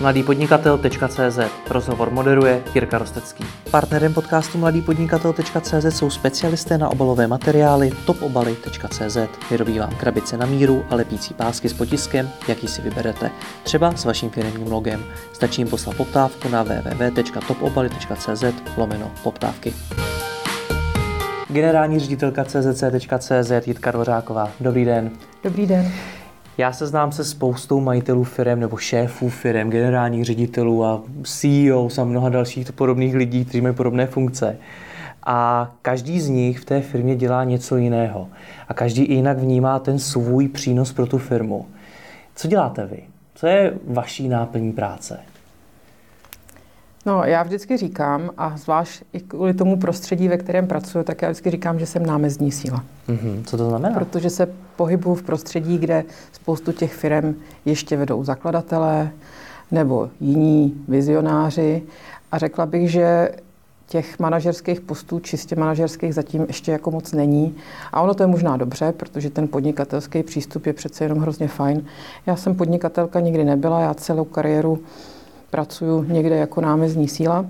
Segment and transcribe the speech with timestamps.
[0.00, 1.38] mladýpodnikatel.cz
[1.70, 3.44] Rozhovor moderuje Jirka Rostecký.
[3.70, 9.16] Partnerem podcastu mladýpodnikatel.cz jsou specialisté na obalové materiály topobaly.cz.
[9.50, 13.30] Vyrobí vám krabice na míru a lepící pásky s potiskem, jaký si vyberete.
[13.62, 15.04] Třeba s vaším firmním logem.
[15.32, 18.44] Stačí jim poslat poptávku na www.topobaly.cz
[18.76, 19.74] lomeno poptávky.
[21.48, 24.50] Generální ředitelka CZC.cz Jitka Dvořáková.
[24.60, 25.10] Dobrý den.
[25.44, 25.92] Dobrý den.
[26.58, 32.04] Já se znám se spoustou majitelů firm nebo šéfů firm, generálních ředitelů a CEO a
[32.04, 34.58] mnoha dalších podobných lidí, kteří mají podobné funkce.
[35.22, 38.28] A každý z nich v té firmě dělá něco jiného.
[38.68, 41.66] A každý jinak vnímá ten svůj přínos pro tu firmu.
[42.34, 43.02] Co děláte vy?
[43.34, 45.20] Co je vaší náplní práce?
[47.06, 51.28] No, já vždycky říkám, a zvlášť i kvůli tomu prostředí, ve kterém pracuji, tak já
[51.28, 52.84] vždycky říkám, že jsem námezní síla.
[53.08, 53.44] Mm-hmm.
[53.44, 53.98] Co to znamená?
[53.98, 57.34] Protože se pohybuju v prostředí, kde spoustu těch firm
[57.64, 59.10] ještě vedou zakladatelé
[59.70, 61.82] nebo jiní vizionáři.
[62.32, 63.30] A řekla bych, že
[63.88, 67.54] těch manažerských postů, čistě manažerských, zatím ještě jako moc není.
[67.92, 71.84] A ono to je možná dobře, protože ten podnikatelský přístup je přece jenom hrozně fajn.
[72.26, 74.78] Já jsem podnikatelka nikdy nebyla, já celou kariéru
[75.56, 77.46] pracuji někde jako námezní síla.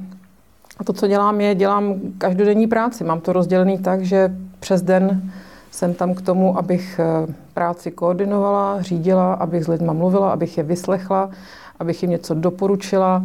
[0.78, 3.04] A to, co dělám, je, dělám každodenní práci.
[3.04, 5.32] Mám to rozdělený tak, že přes den
[5.70, 10.64] jsem tam k tomu, abych eh, práci koordinovala, řídila, abych s lidma mluvila, abych je
[10.64, 11.30] vyslechla,
[11.78, 13.24] abych jim něco doporučila,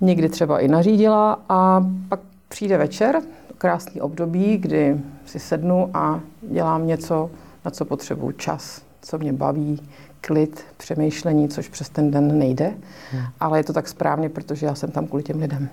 [0.00, 3.20] někdy třeba i nařídila a pak přijde večer,
[3.58, 7.30] krásný období, kdy si sednu a dělám něco,
[7.64, 9.82] na co potřebuju čas, co mě baví,
[10.20, 12.74] klid, přemýšlení, což přes ten den nejde,
[13.12, 13.22] hmm.
[13.40, 15.68] ale je to tak správně, protože já jsem tam kvůli těm lidem.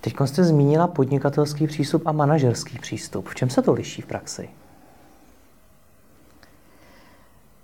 [0.00, 3.28] Teď jste zmínila podnikatelský přístup a manažerský přístup.
[3.28, 4.48] V čem se to liší v praxi?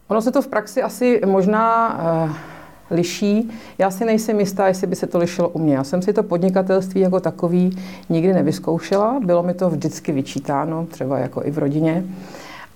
[0.08, 2.36] Ono se to v praxi asi možná uh,
[2.90, 3.50] liší.
[3.78, 5.74] Já si nejsem jistá, jestli by se to lišilo u mě.
[5.74, 9.20] Já jsem si to podnikatelství jako takový nikdy nevyzkoušela.
[9.24, 12.04] Bylo mi to vždycky vyčítáno, třeba jako i v rodině.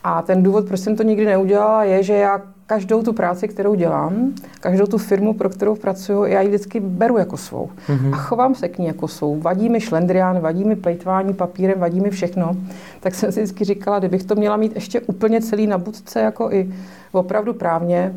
[0.05, 3.75] A ten důvod, proč jsem to nikdy neudělala, je, že já každou tu práci, kterou
[3.75, 7.71] dělám, každou tu firmu, pro kterou pracuji, já ji vždycky beru jako svou.
[7.89, 8.15] Mm-hmm.
[8.15, 9.41] A chovám se k ní jako svou.
[9.41, 12.57] Vadí mi šlendrián, vadí mi plejtvání papírem, vadí mi všechno.
[13.01, 16.53] Tak jsem si vždycky říkala, kdybych to měla mít ještě úplně celý na budce, jako
[16.53, 16.71] i
[17.13, 18.13] opravdu právně,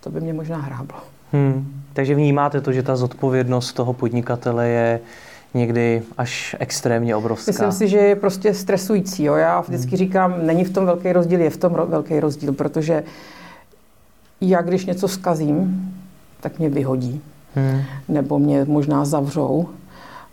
[0.00, 0.98] to by mě možná hráblo.
[1.32, 1.66] Hmm.
[1.92, 5.00] Takže vnímáte to, že ta zodpovědnost toho podnikatele je
[5.54, 7.50] někdy až extrémně obrovská.
[7.52, 9.24] Myslím si, že je prostě stresující.
[9.24, 9.34] Jo?
[9.34, 9.96] Já vždycky hmm.
[9.96, 13.02] říkám, není v tom velký rozdíl, je v tom velký rozdíl, protože
[14.40, 15.90] já když něco skazím,
[16.40, 17.20] tak mě vyhodí.
[17.54, 17.80] Hmm.
[18.08, 19.68] Nebo mě možná zavřou,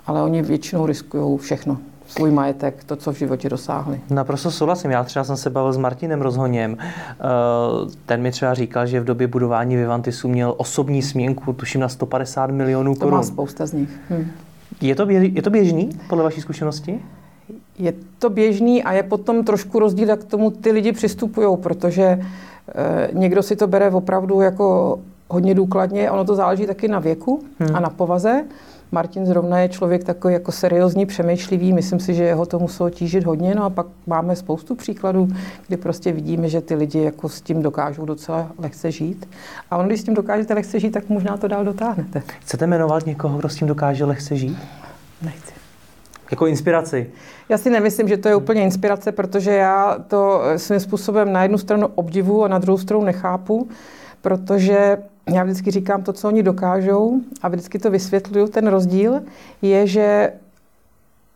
[0.06, 4.02] ale oni většinou riskují všechno svůj majetek, to, co v životě dosáhli.
[4.10, 4.92] Naprosto souhlasím.
[4.92, 6.78] Já třeba jsem se bavil s Martinem Rozhoněm.
[6.80, 6.86] Eh,
[8.06, 12.52] ten mi třeba říkal, že v době budování Vivantisu měl osobní směnku, tuším na 150
[12.52, 13.10] milionů korun.
[13.10, 13.90] To má spousta z nich.
[14.10, 14.28] Hm.
[14.82, 17.00] Je, to běž, je to běžný, podle vaší zkušenosti?
[17.80, 22.04] Je to běžný a je potom trošku rozdíl, jak k tomu ty lidi přistupují, protože
[22.04, 22.20] e,
[23.14, 26.12] někdo si to bere opravdu jako hodně důkladně.
[26.12, 27.76] Ono to záleží taky na věku hmm.
[27.76, 28.44] a na povaze.
[28.92, 33.24] Martin zrovna je člověk takový jako seriózní, přemýšlivý, myslím si, že jeho to muselo tížit
[33.24, 35.28] hodně, no a pak máme spoustu příkladů,
[35.68, 39.30] kdy prostě vidíme, že ty lidi jako s tím dokážou docela lehce žít.
[39.72, 42.22] A on, když s tím dokážete lehce žít, tak možná to dál dotáhnete.
[42.40, 44.58] Chcete jmenovat někoho, kdo s tím dokáže lehce žít?
[45.22, 45.57] Nechci.
[46.32, 47.12] Jako inspiraci?
[47.50, 51.58] Já si nemyslím, že to je úplně inspirace, protože já to svým způsobem na jednu
[51.58, 53.70] stranu obdivu a na druhou stranu nechápu,
[54.22, 54.98] protože
[55.34, 58.48] já vždycky říkám to, co oni dokážou a vždycky to vysvětluju.
[58.48, 59.22] Ten rozdíl
[59.62, 60.34] je, že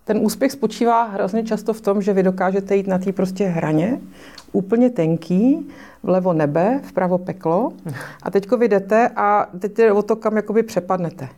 [0.03, 3.99] ten úspěch spočívá hrozně často v tom, že vy dokážete jít na té prostě hraně,
[4.51, 5.69] úplně tenký,
[6.03, 7.73] vlevo nebe, vpravo peklo
[8.23, 11.29] a teďko vy jdete a teď jde o to, kam jakoby přepadnete.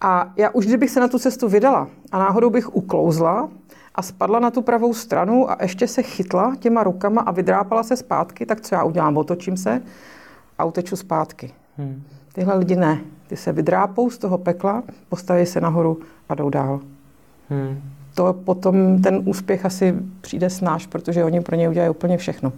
[0.00, 3.48] A já už kdybych se na tu cestu vydala a náhodou bych uklouzla
[3.94, 7.96] a spadla na tu pravou stranu a ještě se chytla těma rukama a vydrápala se
[7.96, 9.16] zpátky, tak co já udělám?
[9.16, 9.82] Otočím se
[10.58, 11.52] a uteču zpátky.
[11.78, 12.02] Hmm.
[12.32, 13.00] Tyhle lidi ne.
[13.26, 15.98] Ty se vydrápou z toho pekla, postaví se nahoru
[16.28, 16.80] a jdou dál.
[17.50, 17.80] Hmm.
[18.14, 22.52] To potom ten úspěch asi přijde snáš, protože oni pro ně udělají úplně všechno.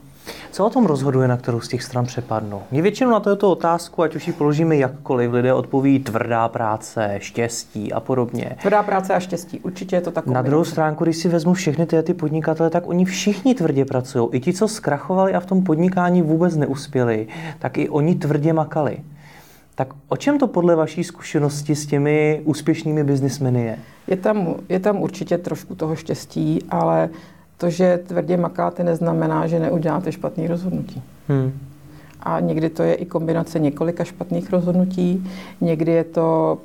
[0.50, 2.62] Co o tom rozhoduje, na kterou z těch stran přepadnou?
[2.70, 7.92] Mě většinou na tuto otázku, ať už ji položíme jakkoliv, lidé odpoví tvrdá práce, štěstí
[7.92, 8.56] a podobně.
[8.60, 10.26] Tvrdá práce a štěstí, určitě je to tak.
[10.26, 14.28] Na druhou stránku, když si vezmu všechny ty, ty podnikatele, tak oni všichni tvrdě pracují.
[14.32, 17.26] I ti, co zkrachovali a v tom podnikání vůbec neuspěli,
[17.58, 18.98] tak i oni tvrdě makali.
[19.74, 23.78] Tak o čem to podle vaší zkušenosti s těmi úspěšnými biznismeny je?
[24.06, 27.08] Je tam, je tam určitě trošku toho štěstí, ale
[27.58, 31.02] to, že tvrdě makáte, neznamená, že neuděláte špatný rozhodnutí.
[31.28, 31.52] Hmm.
[32.20, 36.58] A někdy to je i kombinace několika špatných rozhodnutí, někdy je to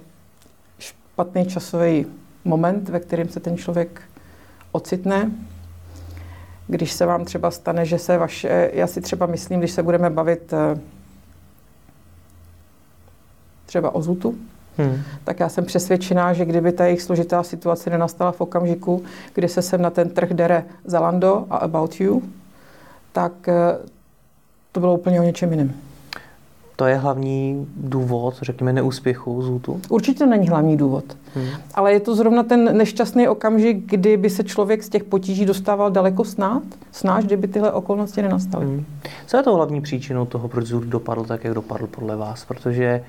[0.80, 2.06] špatný časový
[2.46, 4.02] moment, ve kterém se ten člověk
[4.72, 5.32] ocitne.
[6.68, 10.10] Když se vám třeba stane, že se vaše, já si třeba myslím, když se budeme
[10.10, 10.80] bavit eh,
[13.66, 14.38] třeba o Zutu,
[14.78, 15.02] Hmm.
[15.24, 19.04] Tak já jsem přesvědčená, že kdyby ta jejich složitá situace nenastala v okamžiku,
[19.34, 22.22] kdy se sem na ten trh dere Zalando a About You,
[23.12, 23.54] tak eh,
[24.72, 25.74] to bylo úplně o něčem jiném.
[26.76, 29.82] To je hlavní důvod, řekněme, neúspěchu Zůtu?
[29.90, 31.04] Určitě není hlavní důvod.
[31.36, 31.48] Hmm.
[31.74, 35.92] Ale je to zrovna ten nešťastný okamžik, kdy by se člověk z těch potíží dostával
[35.92, 38.66] daleko snad, snáš, kdyby tyhle okolnosti nenastaly.
[38.66, 38.86] Hmm.
[39.26, 42.46] Co je to hlavní příčinou toho, proč Zůt dopadl tak, jak dopadl podle vás?
[42.46, 43.04] Protože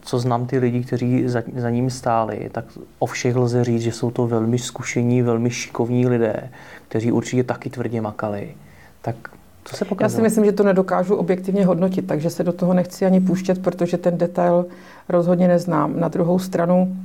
[0.00, 2.64] co znám ty lidi, kteří za, za ním stáli, tak
[2.98, 6.50] o všech lze říct, že jsou to velmi zkušení, velmi šikovní lidé,
[6.88, 8.54] kteří určitě taky tvrdě makali.
[9.02, 9.16] Tak
[9.64, 10.12] co se pokazalo?
[10.12, 13.62] Já si myslím, že to nedokážu objektivně hodnotit, takže se do toho nechci ani půjštět,
[13.62, 14.66] protože ten detail
[15.08, 16.00] rozhodně neznám.
[16.00, 16.96] Na druhou stranu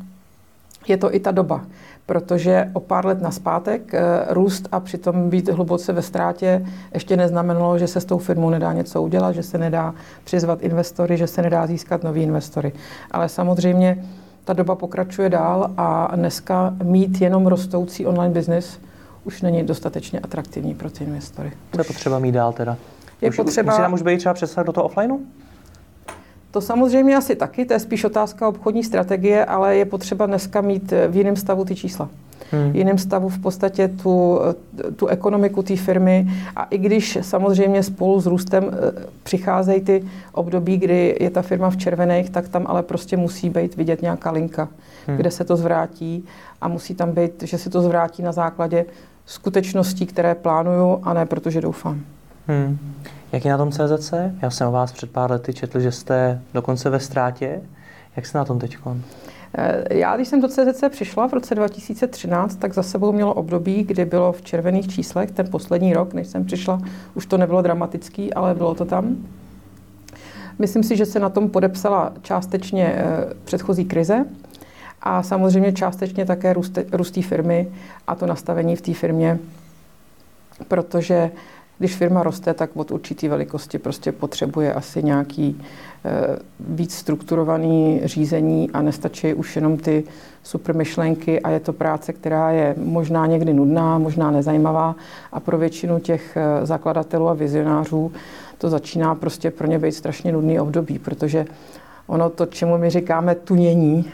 [0.87, 1.61] je to i ta doba
[2.11, 7.77] protože o pár let naspátek eh, růst a přitom být hluboce ve ztrátě ještě neznamenalo,
[7.77, 9.93] že se s tou firmou nedá něco udělat, že se nedá
[10.23, 12.73] přizvat investory, že se nedá získat nový investory.
[13.11, 14.05] Ale samozřejmě
[14.43, 18.79] ta doba pokračuje dál a dneska mít jenom rostoucí online business
[19.23, 21.51] už není dostatečně atraktivní pro ty investory.
[21.71, 22.77] Co je potřeba mít dál teda?
[23.21, 23.71] Je už, potřeba...
[23.71, 25.17] Musí nám už být třeba přesah do toho offlineu?
[26.51, 30.93] To samozřejmě asi taky, to je spíš otázka obchodní strategie, ale je potřeba dneska mít
[31.07, 32.09] v jiném stavu ty čísla.
[32.51, 32.75] Hmm.
[32.75, 34.39] jiném stavu v podstatě tu,
[34.95, 40.77] tu ekonomiku té firmy a i když samozřejmě spolu s růstem eh, přicházejí ty období,
[40.77, 44.67] kdy je ta firma v červených, tak tam ale prostě musí být vidět nějaká linka,
[45.07, 45.17] hmm.
[45.17, 46.25] kde se to zvrátí
[46.61, 48.85] a musí tam být, že se to zvrátí na základě
[49.25, 52.01] skutečností, které plánuju a ne protože doufám.
[52.47, 52.77] Hmm.
[53.31, 54.13] Jak je na tom CZC?
[54.41, 57.61] Já jsem o vás před pár lety četl, že jste dokonce ve ztrátě.
[58.15, 58.77] Jak jste na tom teď?
[59.57, 63.83] Eh, já, když jsem do CZC přišla v roce 2013, tak za sebou mělo období,
[63.83, 66.81] kdy bylo v červených číslech, ten poslední rok, než jsem přišla,
[67.13, 69.17] už to nebylo dramatický, ale bylo to tam.
[70.59, 73.05] Myslím si, že se na tom podepsala částečně eh,
[73.43, 74.25] předchozí krize
[75.01, 76.53] a samozřejmě částečně také
[76.91, 77.67] růst té firmy
[78.07, 79.39] a to nastavení v té firmě,
[80.67, 81.31] protože
[81.81, 85.61] když firma roste, tak od určité velikosti prostě potřebuje asi nějaký
[86.05, 90.03] e, víc strukturovaný řízení a nestačí už jenom ty
[90.43, 94.95] super myšlenky a je to práce, která je možná někdy nudná, možná nezajímavá.
[95.31, 98.11] A pro většinu těch eh, zakladatelů a vizionářů
[98.57, 101.45] to začíná prostě pro ně být strašně nudný období, protože
[102.07, 104.05] ono to, čemu my říkáme tunění,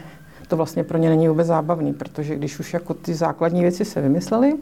[0.48, 4.00] to vlastně pro ně není vůbec zábavný, protože když už jako ty základní věci se
[4.00, 4.54] vymyslely,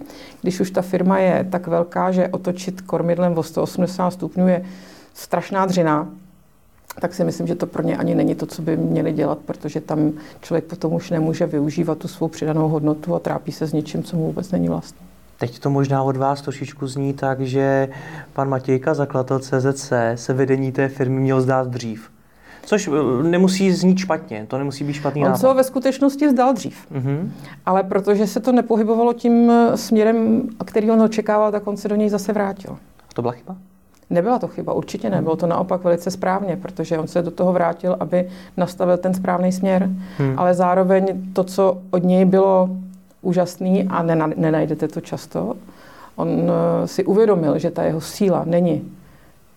[0.43, 4.65] když už ta firma je tak velká, že otočit kormidlem o 180 stupňů je
[5.15, 6.09] strašná dřina,
[7.01, 9.81] tak si myslím, že to pro ně ani není to, co by měli dělat, protože
[9.81, 14.03] tam člověk potom už nemůže využívat tu svou přidanou hodnotu a trápí se s něčím,
[14.03, 15.07] co mu vůbec není vlastní.
[15.39, 17.89] Teď to možná od vás trošičku zní tak, že
[18.33, 22.11] pan Matějka, zakladatel CZC, se vedení té firmy měl zdát dřív.
[22.67, 25.39] Což eh, nemusí znít špatně, to nemusí být špatný On nápad.
[25.39, 26.87] se ho ve skutečnosti zdal dřív.
[26.93, 27.29] Mm-hmm.
[27.67, 31.97] Ale protože se to nepohybovalo tím eh, směrem, který on očekával, tak on se do
[31.97, 32.73] něj zase vrátil.
[33.11, 33.57] A to byla chyba?
[34.11, 35.23] Nebyla to chyba, určitě ne.
[35.23, 39.53] Bylo to naopak velice správně, protože on se do toho vrátil, aby nastavil ten správný
[39.53, 39.91] směr.
[40.19, 40.35] Hmm.
[40.37, 42.71] Ale zároveň to, co od něj bylo
[43.23, 44.03] úžasný a
[44.37, 45.55] nenajdete to často,
[46.17, 48.93] on eh, si uvědomil, že ta jeho síla není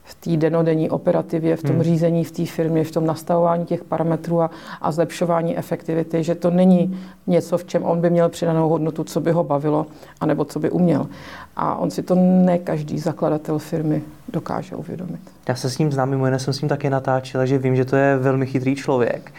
[0.10, 1.84] v té denodenní operativě, v tom hmm.
[1.84, 4.50] řízení v té firmě, v tom nastavování těch parametrů a,
[4.82, 9.22] a zlepšování efektivity, že to není něco, v čem on by měl přidanou hodnotu, co
[9.22, 9.86] by ho bavilo,
[10.22, 11.08] anebo co by uměl.
[11.56, 14.02] A on si to ne každý zakladatel firmy
[14.34, 15.22] dokáže uvědomit.
[15.48, 17.86] Já se s ním znám, mimo jiné jsem s ním také natáčela, že vím, že
[17.86, 19.32] to je velmi chytrý člověk.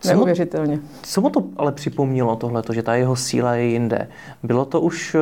[0.00, 0.76] Co Neuvěřitelně.
[0.76, 4.08] Mu, co mu to ale připomnělo tohle, že ta jeho síla je jinde?
[4.42, 5.18] Bylo to už eh,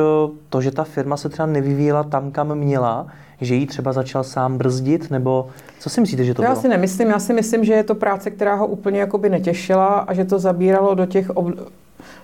[0.49, 3.07] to, že ta firma se třeba nevyvíjela tam, kam měla,
[3.45, 5.47] že jí třeba začal sám brzdit, nebo
[5.79, 6.55] co si myslíte, že to, to bylo?
[6.55, 9.87] Já si nemyslím, já si myslím, že je to práce, která ho úplně jakoby netěšila
[9.87, 11.47] a že to zabíralo do těch ob,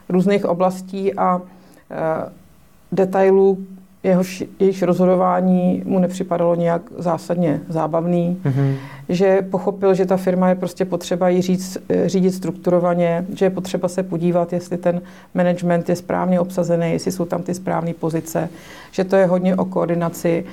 [0.09, 1.41] různých oblastí a
[1.91, 2.29] e,
[2.91, 3.57] detailů,
[4.03, 8.75] jehož, jejichž rozhodování mu nepřipadalo nějak zásadně zábavný, mm-hmm.
[9.09, 13.49] že pochopil, že ta firma je prostě potřeba ji říct, eh, řídit strukturovaně, že je
[13.49, 15.01] potřeba se podívat, jestli ten
[15.33, 18.49] management je správně obsazený, jestli jsou tam ty správné pozice,
[18.91, 20.45] že to je hodně o koordinaci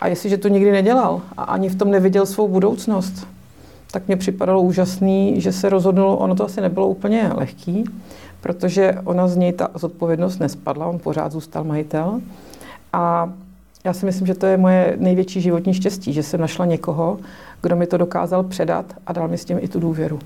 [0.00, 3.26] a jestliže to nikdy nedělal a ani v tom neviděl svou budoucnost,
[3.90, 7.84] tak mě připadalo úžasný, že se rozhodnul, ono to asi nebylo úplně lehký,
[8.40, 12.20] protože ona z něj ta zodpovědnost nespadla, on pořád zůstal majitel.
[12.92, 13.32] A
[13.84, 17.18] já si myslím, že to je moje největší životní štěstí, že jsem našla někoho,
[17.62, 20.18] kdo mi to dokázal předat a dal mi s tím i tu důvěru.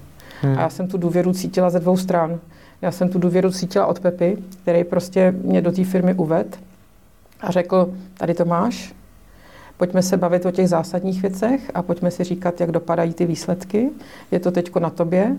[0.43, 0.59] Hmm.
[0.59, 2.39] A já jsem tu důvěru cítila ze dvou stran.
[2.83, 6.59] Já jsem tu důvěru cítila od Pepy, který prostě mě do té firmy uved
[7.41, 8.95] a řekl, tady to máš,
[9.83, 13.91] pojďme se bavit o těch zásadních věcech a pojďme si říkat, jak dopadají ty výsledky.
[14.31, 15.37] Je to teď na tobě.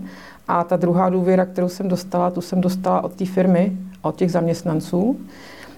[0.48, 3.72] A ta druhá důvěra, kterou jsem dostala, tu jsem dostala od té firmy,
[4.02, 5.16] od těch zaměstnanců.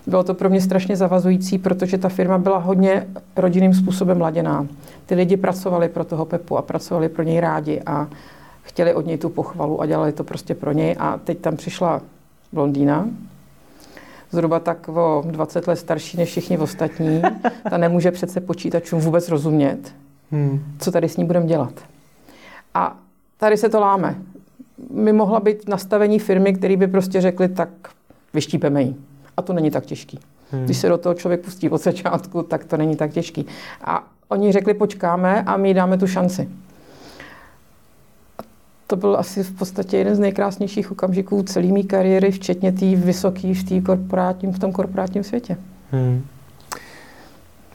[0.07, 3.07] Bylo to pro mě strašně zavazující, protože ta firma byla hodně
[3.37, 4.67] rodinným způsobem laděná.
[5.07, 8.09] Ty lidi pracovali pro toho Pepu a pracovali pro něj rádi a
[8.63, 10.97] chtěli od něj tu pochvalu a dělali to prostě pro něj.
[10.99, 12.01] A teď tam přišla
[12.53, 13.09] blondýna,
[14.31, 17.23] zhruba tak o 20 let starší než všichni ostatní.
[17.71, 19.95] Ta nemůže přece počítačům vůbec rozumět,
[20.31, 20.65] hmm.
[20.79, 21.73] co tady s ní budeme dělat.
[22.75, 22.97] A
[23.37, 24.15] tady se to láme.
[24.91, 27.69] My mohla být nastavení firmy, které by prostě řekli, tak
[28.35, 28.95] vyštípeme ji.
[29.37, 30.19] A to není tak těžký.
[30.51, 30.65] Hmm.
[30.65, 33.47] Když se do toho člověk pustí od začátku, tak to není tak těžký.
[33.85, 36.49] A oni řekli, počkáme a my dáme tu šanci
[38.87, 43.55] to byl asi v podstatě jeden z nejkrásnějších okamžiků celé mé kariéry, včetně té vysoké
[43.55, 45.57] v, korporátním, v tom korporátním světě.
[45.91, 46.27] Hmm.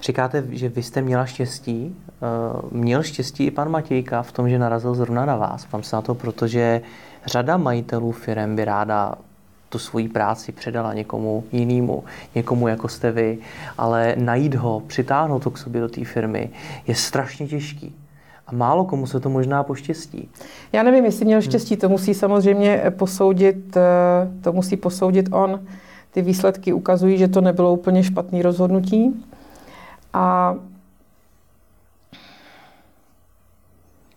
[0.02, 1.96] Říkáte, že vy jste měla štěstí.
[2.10, 5.66] Eh, měl štěstí i pan Matějka v tom, že narazil zrovna na vás.
[5.66, 6.82] Pám se na to, protože
[7.26, 9.16] řada majitelů firm by ráda
[9.70, 12.04] tu svoji práci předala někomu jinému,
[12.36, 13.38] někomu jako jste vy,
[13.78, 16.50] ale najít ho, přitáhnout to k sobě do té firmy
[16.88, 17.96] je strašně těžký.
[18.52, 20.30] A málo komu se to možná poštěstí.
[20.74, 23.82] Já nevím, jestli měl štěstí, to musí samozřejmě posoudit, eh,
[24.42, 25.66] to musí posoudit on.
[26.12, 29.26] Ty výsledky ukazují, že to nebylo úplně špatné rozhodnutí.
[30.14, 30.56] A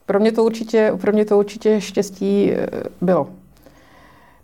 [0.06, 2.66] pro mě to určitě, pro mě to určitě štěstí eh,
[3.00, 3.28] bylo.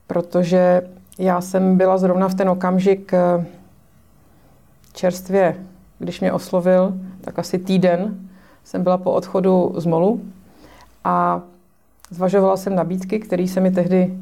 [0.07, 0.83] Protože
[1.19, 3.47] já jsem byla zrovna v ten okamžik eh,
[4.93, 5.57] čerstvě,
[5.99, 8.30] když mě oslovil, tak asi týden
[8.65, 10.21] jsem byla po odchodu z MOLu
[11.05, 11.41] a
[12.11, 14.15] zvažovala jsem nabídky, které se mi tehdy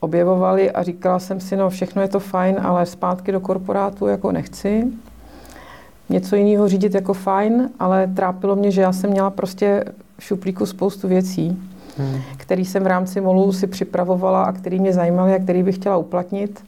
[0.00, 4.32] objevovaly a říkala jsem si, no všechno je to fajn, ale zpátky do korporátu jako
[4.32, 4.86] nechci.
[6.08, 9.84] Něco jiného řídit jako fajn, ale trápilo mě, že já jsem měla prostě
[10.18, 11.58] v šuplíku spoustu věcí,
[11.98, 12.20] hmm.
[12.36, 15.96] které jsem v rámci MOLu si připravovala a které mě zajímaly a které bych chtěla
[15.96, 16.64] uplatnit.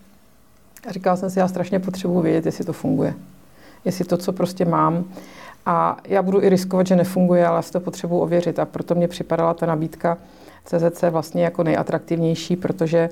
[0.89, 3.15] A říkala jsem si, já strašně potřebuji vědět, jestli to funguje.
[3.85, 5.05] Jestli to, co prostě mám,
[5.67, 8.59] a já budu i riskovat, že nefunguje, ale si to potřebuji ověřit.
[8.59, 10.19] A proto mě připadala ta nabídka
[10.65, 13.09] CZC vlastně jako nejatraktivnější, protože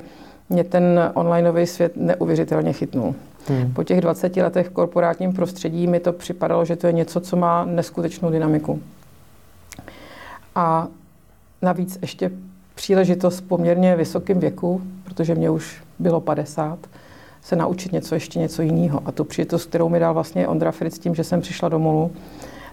[0.48, 3.14] mě ten onlineový svět neuvěřitelně chytnul.
[3.48, 3.72] Hmm.
[3.72, 7.36] Po těch 20 letech v korporátním prostředí mi to připadalo, že to je něco, co
[7.36, 8.80] má neskutečnou dynamiku.
[10.54, 10.88] A
[11.62, 12.30] navíc ještě
[12.74, 16.78] příležitost v poměrně vysokém věku, protože mě už bylo 50,
[17.42, 19.02] se naučit něco, ještě něco jiného.
[19.04, 22.10] A tu příležitost, kterou mi dal vlastně Ondra Fritz tím, že jsem přišla do Molu,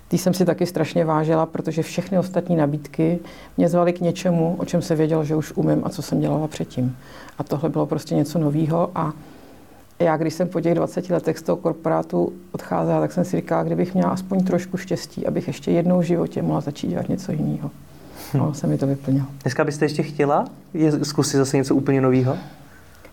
[0.07, 3.19] ty jsem si taky strašně vážila, protože všechny ostatní nabídky
[3.57, 6.48] mě zvaly k něčemu, o čem se věděl, že už umím a co jsem dělala
[6.48, 6.98] předtím.
[7.38, 9.13] A tohle bylo prostě něco nového a
[10.00, 13.63] já, když jsem po těch 20 letech z toho korporátu odcházela, tak jsem si říkala,
[13.63, 17.72] kdybych měla aspoň trošku štěstí, abych ještě jednou v životě mohla začít dělat něco jiného.
[18.34, 18.38] Hm.
[18.38, 19.25] No, se mi to vyplnilo.
[19.43, 20.45] Dneska byste ještě chtěla
[21.03, 22.38] zkusit zase něco úplně nového?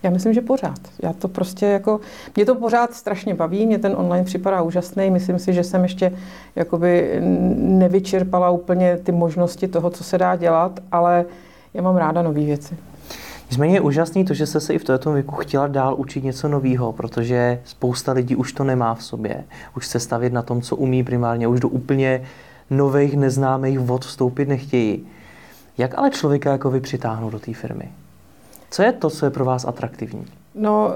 [0.03, 0.79] Já myslím, že pořád.
[1.03, 1.99] Já to prostě jako,
[2.35, 5.09] mě to pořád strašně baví, mě ten online připadá úžasný.
[5.09, 6.11] Myslím si, že jsem ještě
[6.55, 7.19] jakoby
[7.57, 11.25] nevyčerpala úplně ty možnosti toho, co se dá dělat, ale
[11.73, 12.77] já mám ráda nové věci.
[13.49, 16.47] Nicméně je úžasný to, že jste se i v tomto věku chtěla dál učit něco
[16.47, 19.43] nového, protože spousta lidí už to nemá v sobě.
[19.77, 22.23] Už se stavět na tom, co umí primárně, už do úplně
[22.69, 25.07] nových, neznámých vod vstoupit nechtějí.
[25.77, 27.91] Jak ale člověka jako vy přitáhnout do té firmy?
[28.73, 30.25] Co je to, co je pro vás atraktivní?
[30.55, 30.93] No,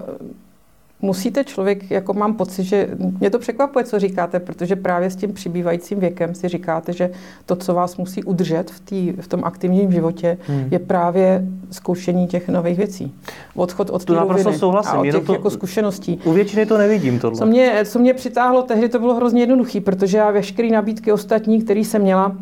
[1.01, 5.33] musíte člověk, jako mám pocit, že mě to překvapuje, co říkáte, protože právě s tím
[5.33, 7.09] přibývajícím věkem si říkáte, že
[7.45, 10.67] to, co vás musí udržet v, tý, v tom aktivním životě, hmm.
[10.71, 13.15] je právě zkoušení těch nových věcí.
[13.55, 14.13] Odchod od té
[14.53, 16.19] souhlasím, a od těch to, jako zkušeností.
[16.23, 17.39] U většiny to nevidím tohle.
[17.39, 21.61] Co mě, co mě přitáhlo tehdy, to bylo hrozně jednoduché, protože já veškeré nabídky ostatní,
[21.61, 22.35] které jsem měla,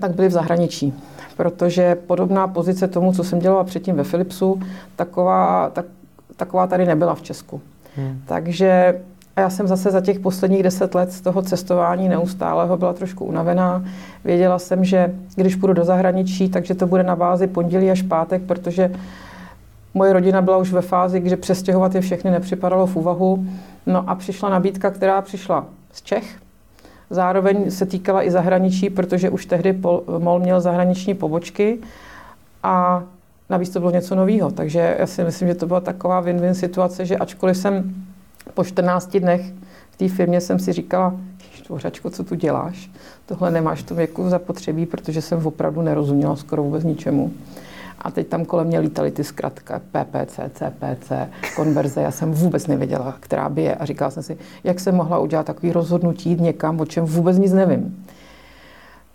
[0.00, 0.94] tak byly v zahraničí
[1.38, 4.60] protože podobná pozice tomu, co jsem dělala předtím ve Philipsu,
[4.96, 5.84] taková, tak,
[6.36, 7.60] taková tady nebyla v Česku.
[7.96, 8.22] Hmm.
[8.26, 9.00] Takže
[9.36, 13.24] a já jsem zase za těch posledních deset let z toho cestování neustálého byla trošku
[13.24, 13.84] unavená.
[14.24, 18.42] Věděla jsem, že když půjdu do zahraničí, takže to bude na bázi pondělí až pátek,
[18.42, 18.90] protože
[19.94, 23.46] moje rodina byla už ve fázi, kdy přestěhovat je všechny nepřipadalo v úvahu.
[23.86, 26.38] No a přišla nabídka, která přišla z Čech,
[27.10, 29.78] Zároveň se týkala i zahraničí, protože už tehdy
[30.18, 31.78] MOL měl zahraniční pobočky
[32.62, 33.02] a
[33.50, 34.50] navíc to bylo něco nového.
[34.50, 37.94] Takže já si myslím, že to byla taková win-win situace, že ačkoliv jsem
[38.54, 39.52] po 14 dnech
[39.90, 41.14] v té firmě jsem si říkala,
[41.68, 42.90] Štvořačko, co tu děláš?
[43.26, 47.32] Tohle nemáš to jako zapotřebí, protože jsem opravdu nerozuměla skoro vůbec ničemu.
[48.00, 51.12] A teď tam kolem mě lítaly ty zkratka PPC, CPC,
[51.56, 52.02] konverze.
[52.02, 53.74] Já jsem vůbec nevěděla, která by je.
[53.74, 57.38] A říkala jsem si, jak jsem mohla udělat takový rozhodnutí jít někam, o čem vůbec
[57.38, 58.06] nic nevím.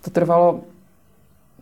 [0.01, 0.59] To trvalo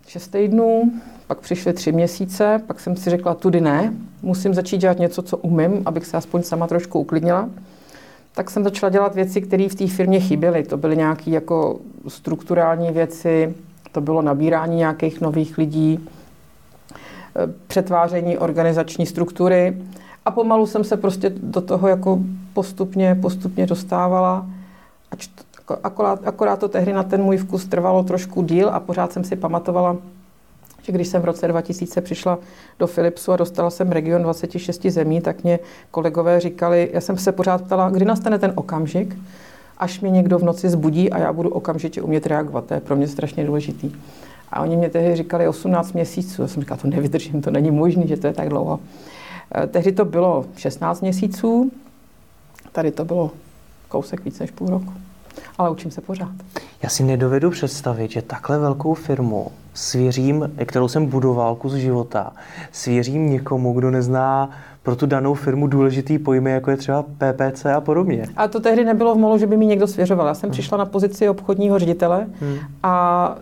[0.07, 0.91] šest týdnů,
[1.27, 5.37] pak přišly tři měsíce, pak jsem si řekla, tudy ne, musím začít dělat něco, co
[5.37, 7.49] umím, abych se aspoň sama trošku uklidnila.
[8.35, 10.63] Tak jsem začala dělat věci, které v té firmě chyběly.
[10.63, 13.55] To byly nějaké jako strukturální věci,
[13.91, 16.09] to bylo nabírání nějakých nových lidí,
[17.67, 19.77] přetváření organizační struktury
[20.25, 22.19] a pomalu jsem se prostě do toho jako
[22.53, 24.45] postupně, postupně dostávala.
[25.83, 29.35] Akorát, akorát to tehdy na ten můj vkus trvalo trošku díl a pořád jsem si
[29.35, 29.97] pamatovala,
[30.81, 32.39] že když jsem v roce 2000 přišla
[32.79, 35.59] do Philipsu a dostala jsem region 26 zemí, tak mě
[35.91, 39.17] kolegové říkali, já jsem se pořád ptala, kdy nastane ten okamžik,
[39.77, 42.65] až mě někdo v noci zbudí a já budu okamžitě umět reagovat.
[42.65, 43.91] To je pro mě strašně důležitý.
[44.51, 46.41] A oni mě tehdy říkali 18 měsíců.
[46.41, 48.79] Já jsem říkala, to nevydržím, to není možné, že to je tak dlouho.
[49.55, 51.71] Eh, tehdy to bylo 16 měsíců,
[52.71, 53.31] tady to bylo
[53.87, 54.93] kousek víc než půl roku.
[55.57, 56.31] Ale učím se pořád.
[56.83, 62.33] Já si nedovedu představit, že takhle velkou firmu svěřím, kterou jsem budoval kus života,
[62.71, 64.49] svěřím někomu, kdo nezná
[64.83, 68.25] pro tu danou firmu důležitý pojmy, jako je třeba PPC a podobně.
[68.37, 70.27] A to tehdy nebylo v molu, že by mi někdo svěřoval.
[70.27, 70.51] Já jsem hmm.
[70.51, 72.57] přišla na pozici obchodního ředitele hmm.
[72.83, 73.35] a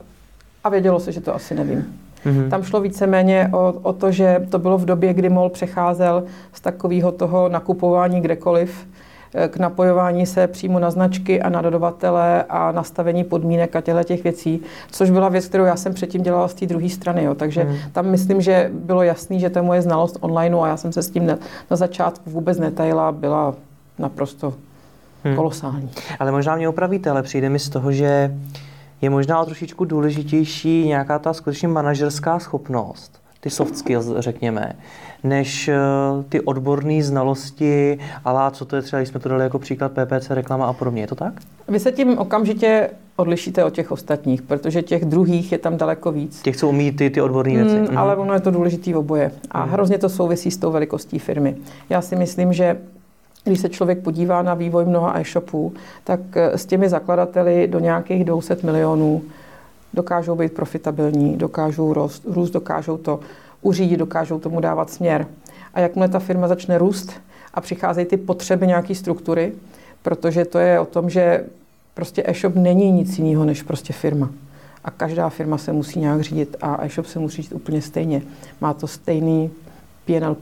[0.70, 1.86] a vědělo se, že to asi nevím.
[2.26, 2.50] Mm-hmm.
[2.50, 6.24] Tam šlo víceméně o, o to, že to bylo v době, kdy MOL přecházel
[6.54, 8.88] z takového toho nakupování kdekoliv
[9.34, 14.04] eh, k napojování se přímo na značky a na dodavatele a nastavení podmínek a těchto
[14.04, 14.62] těch věcí,
[14.92, 17.24] což byla věc, kterou já jsem předtím dělala z té druhé strany.
[17.24, 17.36] Jo.
[17.36, 17.76] Takže mm.
[17.92, 21.02] tam myslím, že bylo jasný, že to je moje znalost online a já jsem se
[21.02, 21.38] s tím ne,
[21.72, 23.56] na začátku vůbec netajila, byla
[24.00, 24.54] naprosto
[25.26, 25.36] mm.
[25.36, 25.90] kolosální.
[26.20, 28.32] Ale možná mě opravíte, ale přijde mi z toho, že
[29.02, 34.76] je možná o trošičku důležitější nějaká ta skutečně manažerská schopnost, ty soft skills, řekněme,
[35.24, 35.78] než eh,
[36.30, 40.30] ty odborné znalosti, ale co to je třeba, když jsme to dali jako příklad PPC,
[40.30, 41.02] reklama a podobně.
[41.02, 41.34] Je to tak?
[41.68, 46.42] Vy se tím okamžitě odlišíte od těch ostatních, protože těch druhých je tam daleko víc.
[46.42, 47.92] Těch, co umí ty, ty odborné věci.
[47.92, 49.32] Mm, ale ono je to důležitý v oboje.
[49.52, 49.72] A mm.
[49.72, 51.56] hrozně to souvisí s tou velikostí firmy.
[51.90, 52.78] Já si myslím, že
[53.50, 58.24] když se člověk podívá na vývoj mnoha e-shopů, tak eh, s těmi zakladateli do nějakých
[58.24, 59.22] 200 milionů
[59.94, 63.20] dokážou být profitabilní, dokážou růst, růst, dokážou to
[63.62, 65.28] uřídit, dokážou tomu dávat směr.
[65.74, 67.14] A jakmile ta firma začne růst
[67.54, 69.54] a přicházejí ty potřeby nějaké struktury,
[70.02, 71.46] protože to je o tom, že
[71.94, 74.30] prostě e-shop není nic jiného než prostě firma.
[74.84, 78.22] A každá firma se musí nějak řídit a e-shop se musí řídit úplně stejně.
[78.62, 79.52] Má to stejný
[80.06, 80.36] PNL,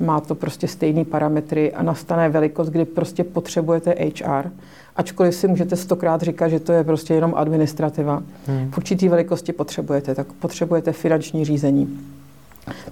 [0.00, 4.50] má to prostě stejné parametry a nastane velikost, kdy prostě potřebujete HR.
[4.96, 8.22] Ačkoliv si můžete stokrát říkat, že to je prostě jenom administrativa.
[8.46, 8.70] Hmm.
[8.70, 12.00] V určitý velikosti potřebujete, tak potřebujete finanční řízení.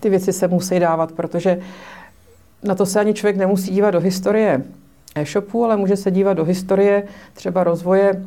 [0.00, 1.60] Ty věci se musí dávat, protože
[2.62, 4.62] na to se ani člověk nemusí dívat do historie
[5.14, 7.02] e-shopu, ale může se dívat do historie
[7.34, 8.24] třeba rozvoje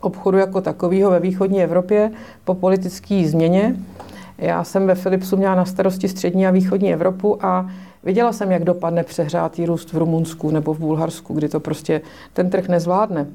[0.00, 2.10] obchodu jako takového ve východní Evropě
[2.44, 3.76] po politické změně.
[4.38, 7.70] Já jsem ve Philipsu měla na starosti střední a východní Evropu a
[8.02, 12.00] Viděla jsem, jak dopadne přehrátý růst v Rumunsku nebo v Bulharsku, kdy to prostě
[12.32, 13.26] ten trh nezvládne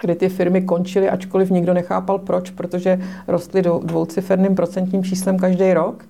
[0.00, 5.72] kdy ty firmy končily, ačkoliv nikdo nechápal proč, protože rostly do dvouciferným procentním číslem každý
[5.72, 6.04] rok.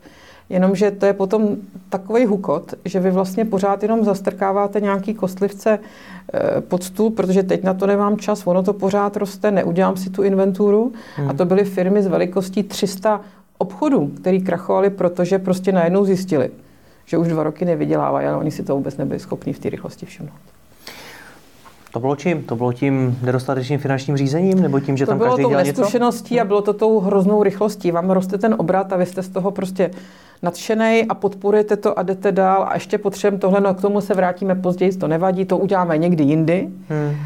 [0.49, 1.57] Jenomže to je potom
[1.88, 7.62] takový hukot, že vy vlastně pořád jenom zastrkáváte nějaký kostlivce eh, pod stůl, protože teď
[7.62, 10.93] na to nemám čas, ono to pořád roste, neudělám si tu inventuru.
[11.17, 11.31] Hmm.
[11.31, 13.21] A to byly firmy s velikostí 300
[13.59, 16.51] obchodů, které krachovaly, protože prostě najednou zjistili,
[17.09, 20.07] že už dva roky nevydělávají, ale oni si to vůbec nebyli schopni v té rychlosti
[20.07, 20.35] všimnout.
[21.92, 22.42] To bylo čím?
[22.42, 26.40] To bylo tím nedostatečným finančním řízením, nebo tím, že to tam bylo každý tou neskušeností
[26.40, 27.90] a bylo to tou hroznou rychlostí.
[27.90, 29.90] Vám roste ten obrat a vy jste z toho prostě
[30.42, 34.14] nadšený a podporujete to a jdete dál a ještě potřebujeme tohle, no k tomu se
[34.14, 36.68] vrátíme později, to nevadí, to uděláme někdy jindy.
[36.88, 37.16] Hmm.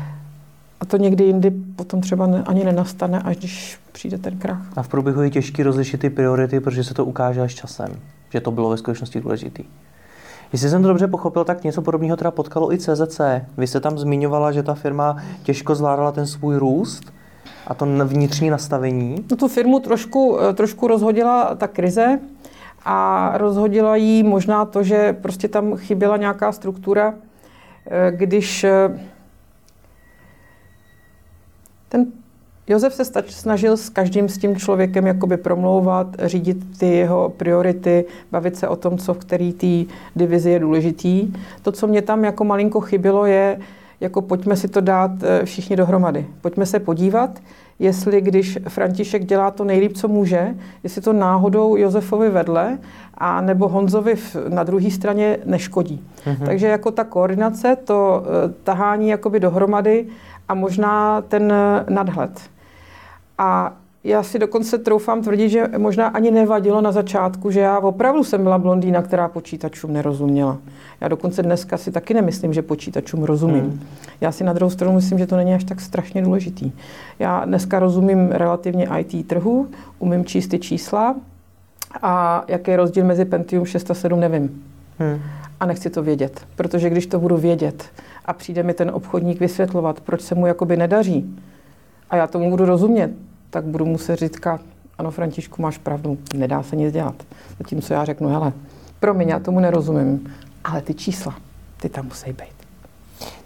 [0.81, 4.62] A to někdy jindy potom třeba ani nenastane, až když přijde ten krach.
[4.77, 7.97] A v průběhu je těžké rozlišit ty priority, protože se to ukáže až časem
[8.33, 9.64] že to bylo ve skutečnosti důležitý.
[10.53, 13.21] Jestli jsem to dobře pochopil, tak něco podobného teda potkalo i CZC.
[13.57, 17.12] Vy jste tam zmiňovala, že ta firma těžko zvládala ten svůj růst
[17.66, 19.25] a to vnitřní nastavení.
[19.31, 22.21] No tu firmu trošku, eh, trošku rozhodila ta krize
[22.85, 27.14] a rozhodila jí možná to, že prostě tam chyběla nějaká struktura,
[27.90, 29.01] eh, když eh,
[31.88, 32.07] ten
[32.68, 38.05] Josef se stač, snažil s každým s tím člověkem jakoby promlouvat, řídit ty jeho priority,
[38.33, 41.33] bavit se o tom, co v který té divizi je důležitý.
[41.62, 43.59] To, co mě tam jako malinko chybilo, je,
[44.01, 46.27] jako pojďme si to dát eh, všichni dohromady.
[46.40, 47.31] Pojďme se podívat,
[47.79, 52.79] jestli když František dělá to nejlíp, co může, jestli to náhodou Josefovi vedle
[53.18, 54.14] a nebo Honzovi
[54.48, 56.05] na druhé straně neškodí.
[56.25, 56.46] Mm-hmm.
[56.46, 60.07] Takže jako ta koordinace, to eh, tahání jakoby dohromady
[60.48, 61.52] a možná ten
[61.88, 62.40] nadhled.
[63.38, 63.72] A
[64.05, 68.42] já si dokonce troufám tvrdit, že možná ani nevadilo na začátku, že já opravdu jsem
[68.42, 70.59] byla blondýna, která počítačům nerozuměla.
[71.00, 73.64] Já dokonce dneska si taky nemyslím, že počítačům rozumím.
[73.64, 73.81] Hmm.
[74.20, 76.72] Já si na druhou stranu myslím, že to není až tak strašně důležitý.
[77.18, 81.14] Já dneska rozumím relativně IT trhu, umím číst ty čísla
[82.02, 84.62] a jaký je rozdíl mezi Pentium 6 a 7, nevím.
[84.98, 85.20] Hmm.
[85.61, 87.85] A nechci to vědět, protože když to budu vědět
[88.24, 91.38] a přijde mi ten obchodník vysvětlovat, proč se mu jakoby nedaří,
[92.11, 93.11] a já tomu budu rozumět,
[93.50, 94.61] tak budu muset říkat,
[94.98, 97.14] ano, Františku, máš pravdu, nedá se nic dělat.
[97.58, 98.52] Zatímco já řeknu, hele,
[99.00, 101.35] promiň, já tomu nerozumím, ale ty čísla,
[101.80, 102.62] ty tam musí být.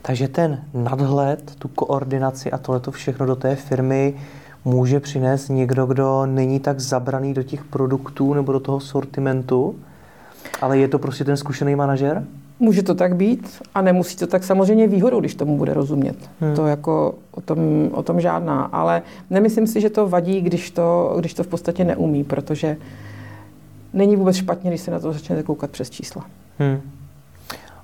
[0.02, 4.14] Takže ten nadhled, tu koordinaci a tohleto všechno do té firmy
[4.64, 9.76] může přinést někdo, kdo není tak zabraný do těch produktů nebo do toho sortimentu,
[10.60, 12.24] ale je to prostě ten zkušený manažer?
[12.61, 16.16] Může to tak být a nemusí to tak samozřejmě výhodou, když tomu bude rozumět.
[16.40, 16.57] Hmm.
[16.57, 17.59] To jako o tom,
[17.92, 18.62] o tom žádná.
[18.62, 22.77] Ale nemyslím si, že to vadí, když to, když to v podstatě neumí, protože
[23.92, 26.25] není vůbec špatně, když se na to začnete koukat přes čísla.
[26.59, 26.81] Hmm.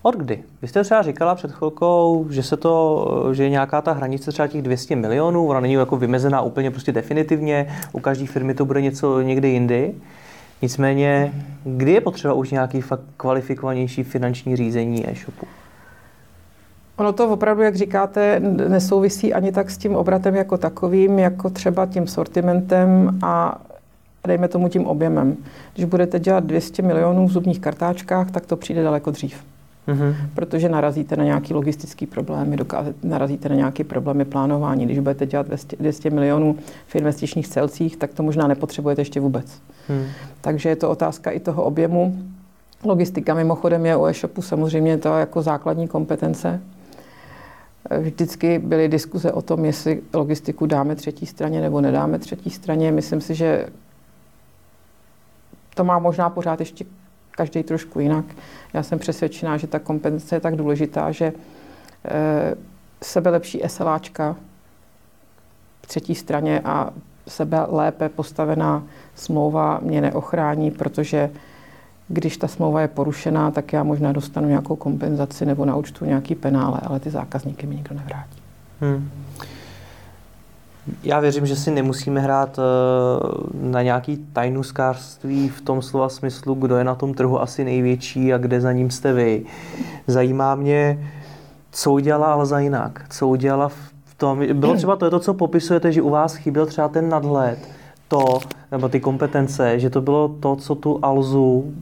[0.02, 0.42] Od kdy?
[0.62, 4.48] Vy jste třeba říkala před chvilkou, že se to, že je nějaká ta hranice třeba
[4.48, 8.80] těch 200 milionů, ona není jako vymezená úplně prostě definitivně, u každé firmy to bude
[8.80, 9.94] něco někde jindy.
[10.62, 11.32] Nicméně,
[11.64, 15.46] kdy je potřeba už nějaký fakt kvalifikovanější finanční řízení e-shopu?
[16.96, 21.86] Ono to opravdu, jak říkáte, nesouvisí ani tak s tím obratem jako takovým, jako třeba
[21.86, 23.62] tím sortimentem a
[24.26, 25.36] dejme tomu tím objemem.
[25.74, 29.44] Když budete dělat 200 milionů v zubních kartáčkách, tak to přijde daleko dřív.
[29.88, 30.14] Mm-hmm.
[30.34, 32.56] Protože narazíte na nějaký logistický problémy,
[33.02, 34.84] narazíte na nějaké problémy plánování.
[34.84, 39.60] Když budete dělat 200, 200 milionů v investičních celcích, tak to možná nepotřebujete ještě vůbec.
[39.88, 40.06] Mm.
[40.40, 42.18] Takže je to otázka i toho objemu.
[42.84, 46.60] Logistika mimochodem je u e-shopu samozřejmě to jako základní kompetence.
[47.98, 52.92] Vždycky byly diskuze o tom, jestli logistiku dáme třetí straně nebo nedáme třetí straně.
[52.92, 53.66] Myslím si, že
[55.74, 56.84] to má možná pořád ještě
[57.30, 58.24] každý trošku jinak.
[58.72, 61.32] Já jsem přesvědčená, že ta kompetence je tak důležitá, že
[62.04, 62.54] e,
[63.02, 64.36] sebe lepší SLAčka
[65.80, 66.90] třetí straně a
[67.28, 68.82] sebe lépe postavená
[69.14, 71.30] smlouva mě neochrání, protože
[72.08, 76.34] když ta smlouva je porušená, tak já možná dostanu nějakou kompenzaci nebo na účtu nějaký
[76.34, 78.42] penále, ale ty zákazníky mi nikdo nevrátí.
[78.80, 79.10] Hmm.
[81.02, 82.62] Já věřím, že si nemusíme hrát eh,
[83.54, 88.38] na nějaký tajnuskářství v tom slova smyslu, kdo je na tom trhu asi největší a
[88.38, 89.44] kde za ním jste vy.
[90.06, 91.10] Zajímá mě,
[91.72, 93.91] co udělala Alza jinak, co udělala v
[94.22, 97.58] tom, bylo třeba to, to, co popisujete, že u vás chyběl třeba ten nadhled,
[98.08, 98.38] to,
[98.70, 101.72] nebo ty kompetence, že to bylo to, co tu Alzu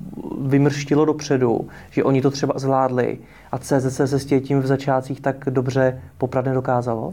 [0.41, 3.19] vymrštilo dopředu, že oni to třeba zvládli
[3.53, 7.13] a CZC se s tím v začátcích tak dobře poprat nedokázalo?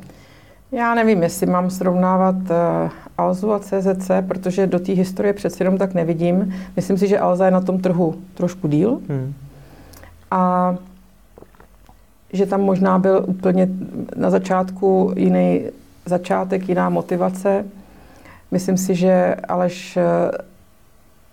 [0.72, 5.78] Já nevím, jestli mám srovnávat uh, Alzu a CZC, protože do té historie přeci jenom
[5.78, 6.54] tak nevidím.
[6.76, 9.00] Myslím si, že Alza je na tom trhu trošku díl.
[9.10, 9.34] Hmm.
[10.32, 10.76] A
[12.34, 13.68] že tam možná byl úplně
[14.16, 15.62] na začátku jiný
[16.06, 17.66] začátek, jiná motivace.
[18.52, 20.32] Myslím si, že Aleš eh,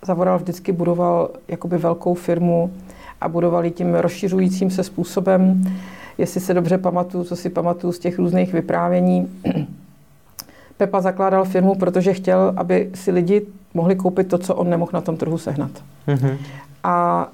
[0.06, 2.72] Zavoral vždycky budoval jakoby velkou firmu
[3.20, 5.64] a budoval ji tím rozšiřujícím se způsobem
[6.18, 9.28] jestli se dobře pamatuju, co si pamatuju z těch různých vyprávění,
[10.76, 15.00] Pepa zakládal firmu, protože chtěl, aby si lidi mohli koupit to, co on nemohl na
[15.00, 15.70] tom trhu sehnat.
[16.08, 16.36] Mm-hmm.
[16.84, 17.28] A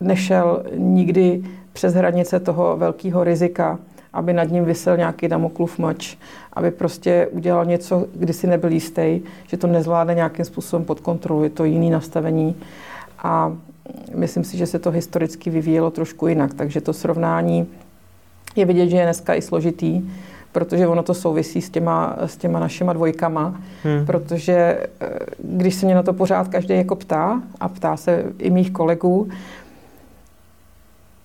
[0.00, 1.44] nešel nikdy
[1.76, 3.78] přes hranice toho velkého rizika,
[4.12, 6.16] aby nad ním vysel nějaký damoklův mač,
[6.52, 11.44] aby prostě udělal něco, kdy si nebyl jistý, že to nezvládne nějakým způsobem pod kontrolu,
[11.44, 12.56] je to jiný nastavení.
[13.18, 13.52] A
[14.14, 17.66] myslím si, že se to historicky vyvíjelo trošku jinak, takže to srovnání
[18.56, 20.02] je vidět, že je dneska i složitý,
[20.52, 24.06] protože ono to souvisí s těma, s těma našima dvojkama, hmm.
[24.06, 25.08] protože eh,
[25.38, 29.28] když se mě na to pořád každý jako ptá a ptá se i mých kolegů,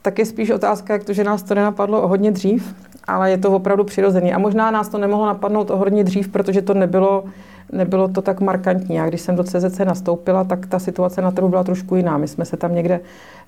[0.02, 2.76] tak je spíš otázka, jak to, že nás to nenapadlo o hodně dřív,
[3.08, 4.34] ale je to opravdu přirozený.
[4.34, 7.24] A možná nás to nemohlo napadnout o hodně dřív, protože to nebylo
[7.72, 9.00] nebylo to tak markantní.
[9.00, 12.18] A když jsem do CZC nastoupila, tak ta situace na trhu byla trošku jiná.
[12.18, 13.00] My jsme se tam někde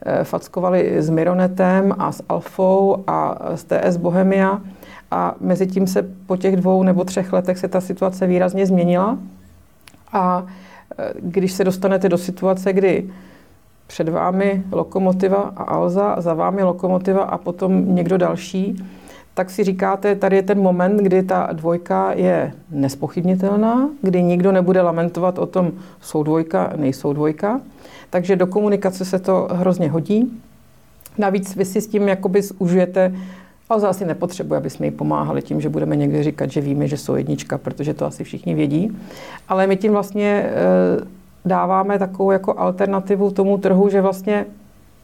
[0.06, 4.62] eh, fackovali s Mironetem a s Alfou a s TS Bohemia
[5.12, 9.18] a mezi tím se po těch dvou nebo třech letech se ta situace výrazně změnila.
[10.14, 10.46] A
[10.98, 13.10] eh, když se dostanete do situace, kdy
[13.94, 18.84] před vámi lokomotiva a Alza, za vámi lokomotiva a potom někdo další,
[19.34, 24.82] tak si říkáte, tady je ten moment, kdy ta dvojka je nespochybnitelná, kdy nikdo nebude
[24.82, 27.62] lamentovat o tom, jsou dvojka, nejsou dvojka.
[28.10, 30.42] Takže do komunikace se to hrozně hodí.
[31.18, 33.14] Navíc vy si s tím jakoby užijete,
[33.70, 36.98] ale zase nepotřebuje, aby jsme jí pomáhali tím, že budeme někde říkat, že víme, že
[36.98, 38.98] jsou jednička, protože to asi všichni vědí.
[39.48, 44.46] Ale my tím vlastně e, dáváme takovou jako alternativu tomu trhu, že vlastně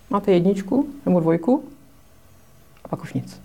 [0.10, 1.64] máte jedničku nebo dvojku
[2.86, 3.42] a pak už nic.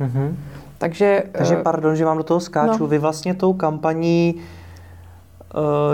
[0.00, 0.34] Mm-hmm.
[0.78, 2.78] Takže, Takže pardon, že vám do toho skáču.
[2.80, 2.86] No.
[2.86, 4.42] Vy vlastně tou kampaní uh,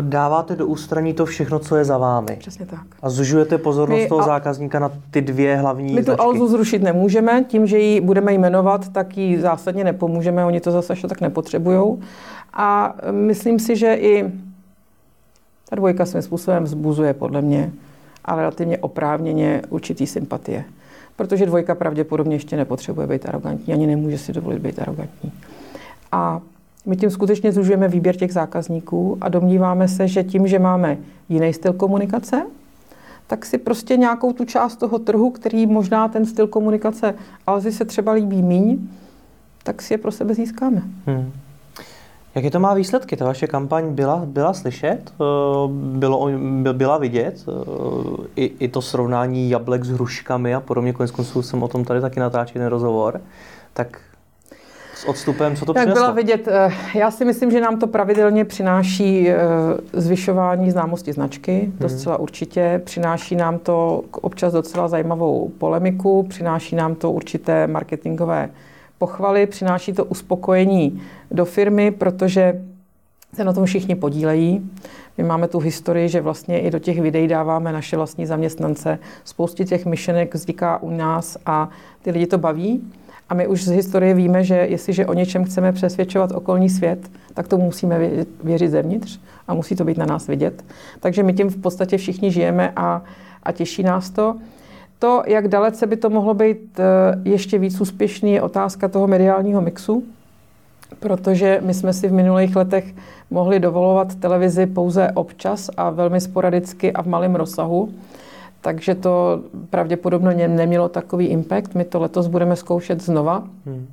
[0.01, 2.37] dáváte do ústraní to všechno, co je za vámi.
[2.41, 2.87] Přesně tak.
[3.03, 6.23] A zužujete pozornost my, toho a, zákazníka na ty dvě hlavní My tu značky.
[6.23, 10.93] Alzu zrušit nemůžeme, tím, že ji budeme jmenovat, tak ji zásadně nepomůžeme, oni to zase
[10.93, 11.99] až tak nepotřebují.
[12.53, 14.33] A myslím si, že i
[15.68, 17.72] ta dvojka svým způsobem vzbuzuje podle mě
[18.24, 20.64] a relativně oprávněně určitý sympatie
[21.16, 25.33] protože dvojka pravděpodobně ještě nepotřebuje být arrogantní, ani nemůže si dovolit být arrogantní.
[26.12, 26.40] A
[26.87, 30.98] my tím skutečně zužujeme výběr těch zákazníků a domníváme se, že tím, že máme
[31.29, 32.42] jiný styl komunikace,
[33.27, 37.14] tak si prostě nějakou tu část toho trhu, který možná ten styl komunikace
[37.46, 38.88] Alzy se třeba líbí míň,
[39.62, 40.83] tak si je pro sebe získáme.
[41.07, 41.33] Hmm.
[42.35, 43.16] Jaké to má výsledky?
[43.16, 45.01] Ta vaše kampaň byla, byla slyšet?
[45.12, 45.25] Eh,
[45.68, 46.31] bylo,
[46.73, 47.44] byla vidět?
[47.49, 50.92] Eh, I, I to srovnání jablek s hruškami a podobně.
[50.92, 53.20] Konec konců jsem o tom tady taky natáčel ten rozhovor.
[53.73, 54.01] Tak
[54.94, 56.03] s odstupem, co to Jak přineslo?
[56.03, 59.29] byla vidět, eh, já si myslím, že nám to pravidelně přináší
[59.92, 61.99] zvyšování známosti značky, to hmm.
[61.99, 62.81] zcela určitě.
[62.85, 68.51] Přináší nám to občas docela zajímavou polemiku, přináší nám to určité marketingové
[69.05, 72.62] pochvaly, přináší to uspokojení do firmy, protože
[73.35, 74.71] se na tom všichni podílejí.
[75.19, 78.99] My máme tu historii, že vlastně i do těch videí dáváme naše vlastní zaměstnance.
[79.25, 81.69] Spoustě těch myšlenek vzniká u nás a
[82.03, 82.81] ty lidi to baví.
[83.29, 87.49] A my už z historie víme, že jestliže o něčem chceme přesvědčovat okolní svět, tak
[87.49, 90.64] to musíme věřit zevnitř a musí to být na nás vidět.
[91.01, 93.03] Takže my tím v podstatě všichni žijeme a,
[93.43, 94.37] a těší nás to.
[94.99, 96.85] To, jak dalece by to mohlo být eh,
[97.25, 100.05] ještě víc úspěšný, je otázka toho mediálního mixu,
[101.01, 102.95] protože my jsme si v minulých letech
[103.31, 107.89] mohli dovolovat televizi pouze občas a velmi sporadicky a v malém rozsahu.
[108.61, 111.75] Takže to pravděpodobně nemělo takový impact.
[111.75, 113.45] My to letos budeme zkoušet znova.
[113.67, 113.87] Hmm.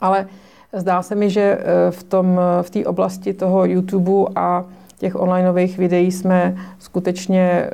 [0.00, 0.26] Ale
[0.72, 4.64] zdá se mi, že eh, v, tom, v té oblasti toho YouTube a
[4.98, 7.70] těch onlineových videí jsme skutečně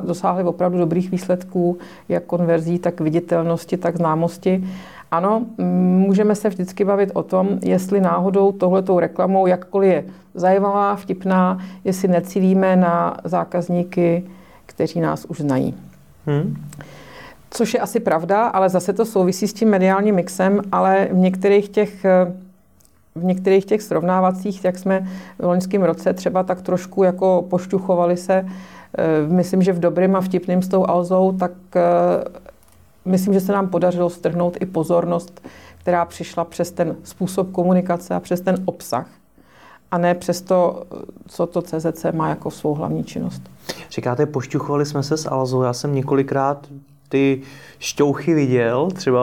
[0.00, 4.64] dosáhli opravdu dobrých výsledků, jak konverzí, tak viditelnosti, tak známosti.
[5.10, 5.46] Ano,
[5.98, 12.08] můžeme se vždycky bavit o tom, jestli náhodou tohletou reklamou, jakkoliv je zajímavá, vtipná, jestli
[12.08, 14.24] necílíme na zákazníky,
[14.66, 15.74] kteří nás už znají.
[16.26, 16.56] Hmm.
[17.50, 21.68] Což je asi pravda, ale zase to souvisí s tím mediálním mixem, ale v některých
[21.68, 22.06] těch
[23.14, 28.44] v některých těch srovnávacích, jak jsme v loňském roce třeba tak trošku jako pošťuchovali se
[28.44, 28.75] Eh,
[29.28, 31.80] myslím, že v dobrým a vtipným s tou Alzou, tak eh,
[33.04, 35.46] myslím, že se nám podařilo strhnout i pozornost,
[35.78, 39.06] která přišla přes ten způsob komunikace a přes ten obsah
[39.90, 40.82] a ne přes to,
[41.26, 43.42] co to CZC má jako svou hlavní činnost.
[43.90, 45.62] Říkáte, pošťuchovali jsme se s Alzou.
[45.62, 46.66] Já jsem několikrát
[47.08, 47.42] ty
[47.78, 49.20] šťouchy viděl, třeba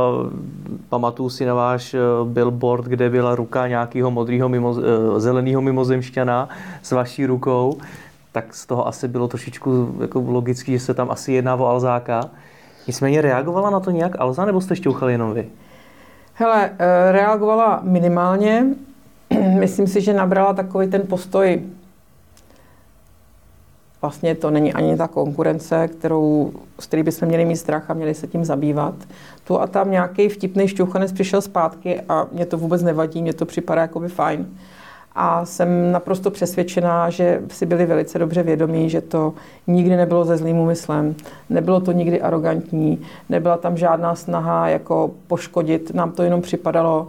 [0.89, 4.76] pamatuju si na váš eh, billboard, kde byla ruka nějakého modrého mimo,
[5.17, 6.49] zeleného mimozemšťana
[6.82, 7.78] s vaší rukou
[8.34, 12.30] tak z toho asi bylo trošičku jako logický, že se tam asi jedná o Alzáka.
[12.88, 15.50] Nicméně reagovala na to nějak Alza, nebo jste šťouchali jenom vy?
[16.34, 18.65] Hele, eh, reagovala minimálně.
[19.60, 21.62] Myslím si, že nabrala takový ten postoj,
[24.02, 28.13] vlastně to není ani ta konkurence, kterou, s který bychom měli mít strach a měli
[28.13, 28.96] se tím zabývat.
[29.43, 33.46] Tu a tam nějaký vtipný šťouchanec přišel zpátky a mě to vůbec nevadí, mě to
[33.46, 34.48] připadá jako by fajn
[35.15, 39.34] a jsem naprosto přesvědčená, že si byli velice dobře vědomí, že to
[39.67, 41.15] nikdy nebylo ze zlým úmyslem,
[41.49, 47.08] nebylo to nikdy arrogantní, nebyla tam žádná snaha jako poškodit, nám to jenom připadalo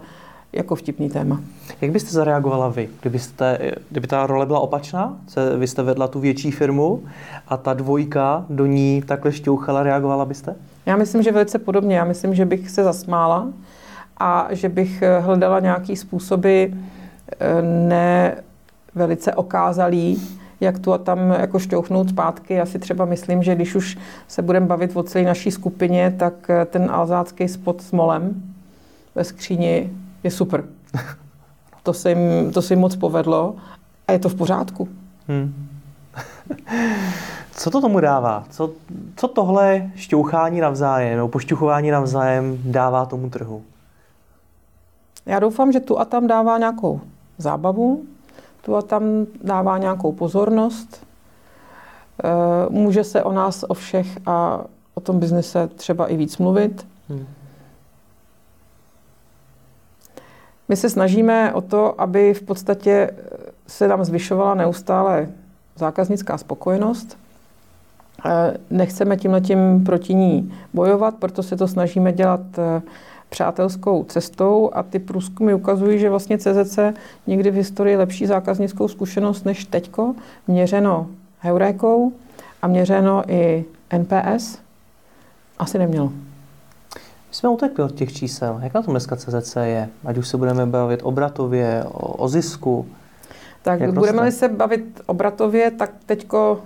[0.53, 1.41] jako vtipný téma.
[1.81, 3.59] Jak byste zareagovala vy, kdybyste,
[3.91, 5.17] kdyby ta role byla opačná?
[5.59, 7.03] Vy jste vedla tu větší firmu
[7.49, 10.55] a ta dvojka do ní takhle šťouchala, reagovala byste?
[10.87, 11.97] Já myslím, že velice podobně.
[11.97, 13.49] Já myslím, že bych se zasmála
[14.19, 16.65] a že bych hledala nějaký způsoby,
[17.63, 18.37] ne
[18.95, 20.23] velice okázalý,
[20.61, 22.55] jak tu a tam jako šťouchnout zpátky.
[22.55, 26.51] Já si třeba myslím, že když už se budeme bavit o celé naší skupině, tak
[26.67, 28.43] ten alzácký spot s molem
[29.15, 30.65] ve skříni je super.
[31.83, 33.57] To se jim, to se jim moc povedlo
[34.09, 34.89] a je to v pořádku.
[35.29, 35.69] Hmm.
[37.53, 38.45] Co to tomu dává?
[38.51, 38.73] Co,
[39.17, 43.63] co tohle šťouchání navzájem nebo pošťuchování navzájem dává tomu trhu?
[45.27, 47.01] Já doufám, že tu a tam dává nějakou
[47.39, 48.05] zábavu,
[48.63, 49.03] tu a tam
[49.43, 51.07] dává nějakou pozornost.
[52.25, 52.29] Eh,
[52.71, 56.87] může se o nás, o všech a o tom biznise třeba i víc mluvit.
[57.09, 57.27] Hmm.
[60.69, 63.11] My se snažíme o to, aby v podstatě
[63.67, 65.29] se nám zvyšovala neustále
[65.77, 67.19] zákaznická spokojenost.
[68.27, 72.83] Eh, nechceme tímhletím proti ní bojovat, proto se to snažíme dělat eh,
[73.29, 76.79] přátelskou cestou a ty průzkumy ukazují, že vlastně CZC
[77.27, 80.15] někdy v historii lepší zákaznickou zkušenost než teďko,
[80.47, 81.07] měřeno
[81.39, 82.13] heurékou
[82.63, 83.65] a měřeno i
[83.99, 84.59] NPS,
[85.59, 86.13] asi nemělo.
[87.29, 88.61] My jsme utekli od těch čísel.
[88.63, 89.89] Jak na tom dneska CZC je?
[90.05, 92.87] Ať už se budeme bavit obratově, o, o zisku.
[93.63, 96.61] Tak budeme-li se bavit obratově, tak teďko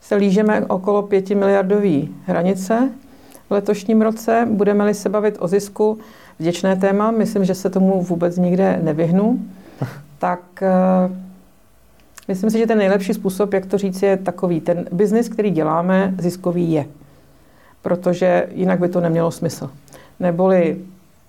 [0.00, 2.90] se lížeme okolo 5 miliardový hranice
[3.48, 4.48] v letošním roce.
[4.50, 5.98] Budeme-li se bavit o zisku,
[6.38, 9.38] vděčné téma, myslím, že se tomu vůbec nikde nevyhnu,
[10.18, 11.16] tak uh,
[12.28, 14.60] myslím si, že ten nejlepší způsob, jak to říct, je takový.
[14.60, 16.86] Ten biznis, který děláme, ziskový je.
[17.82, 19.70] Protože jinak by to nemělo smysl.
[20.20, 20.76] Neboli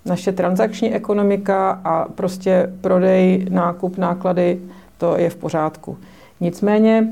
[0.06, 4.60] naše transakční ekonomika a prostě prodej, nákup, náklady,
[4.98, 5.98] to je v pořádku.
[6.40, 7.08] Nicméně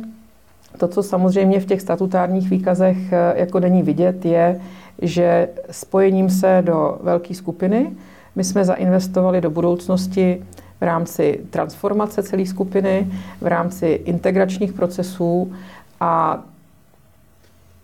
[0.78, 4.62] to, co samozřejmě v těch statutárních výkazech eh, jako není vidět, je,
[5.01, 7.91] že spojením se do velké skupiny
[8.38, 10.43] my jsme zainvestovali do budoucnosti
[10.79, 13.07] v rámci transformace celé skupiny,
[13.41, 15.53] v rámci integračních procesů
[15.99, 16.41] a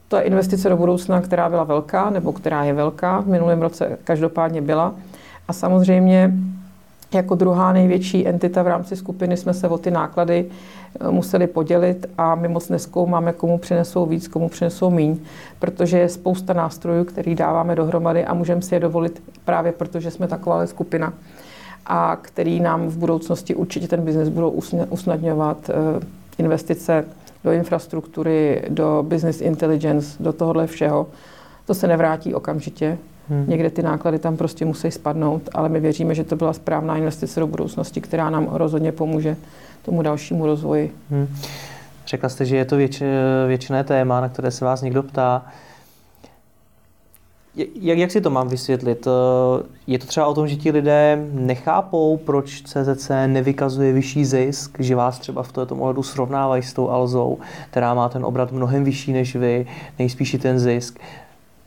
[0.08, 3.97] to je investice do budoucna, která byla velká, nebo která je velká, v minulém roce
[4.04, 4.95] každopádně byla.
[5.47, 6.34] A samozřejmě
[7.17, 10.45] jako druhá největší entita v rámci skupiny jsme se o ty náklady
[10.99, 15.17] eh, museli podělit a my moc neskoumáme, komu přinesou víc, komu přinesou míň,
[15.60, 20.28] protože je spousta nástrojů, který dáváme dohromady a můžeme si je dovolit právě protože jsme
[20.28, 21.13] taková skupina
[21.86, 24.49] a který nám v budoucnosti určitě ten biznes budou
[24.89, 25.73] usnadňovat eh,
[26.38, 27.06] investice
[27.43, 31.08] do infrastruktury, do business intelligence, do tohohle všeho.
[31.65, 32.97] To se nevrátí okamžitě,
[33.30, 33.46] Hmm.
[33.48, 37.40] Někde ty náklady tam prostě musí spadnout, ale my věříme, že to byla správná investice
[37.40, 39.36] do budoucnosti, která nám rozhodně pomůže
[39.86, 40.96] tomu dalšímu rozvoji.
[41.10, 41.28] Hmm.
[42.08, 43.04] Řekla jste, že je to věč,
[43.48, 45.46] věčné téma, na které se vás někdo ptá.
[47.56, 49.08] Jak, jak si to mám vysvětlit?
[49.88, 54.96] Je to třeba o tom, že ti lidé nechápou, proč CZC nevykazuje vyšší zisk, že
[54.96, 57.38] vás třeba v tomto ohledu srovnávají s tou Alzou,
[57.70, 59.68] která má ten obrat mnohem vyšší než vy,
[60.00, 61.00] nejspíš i ten zisk.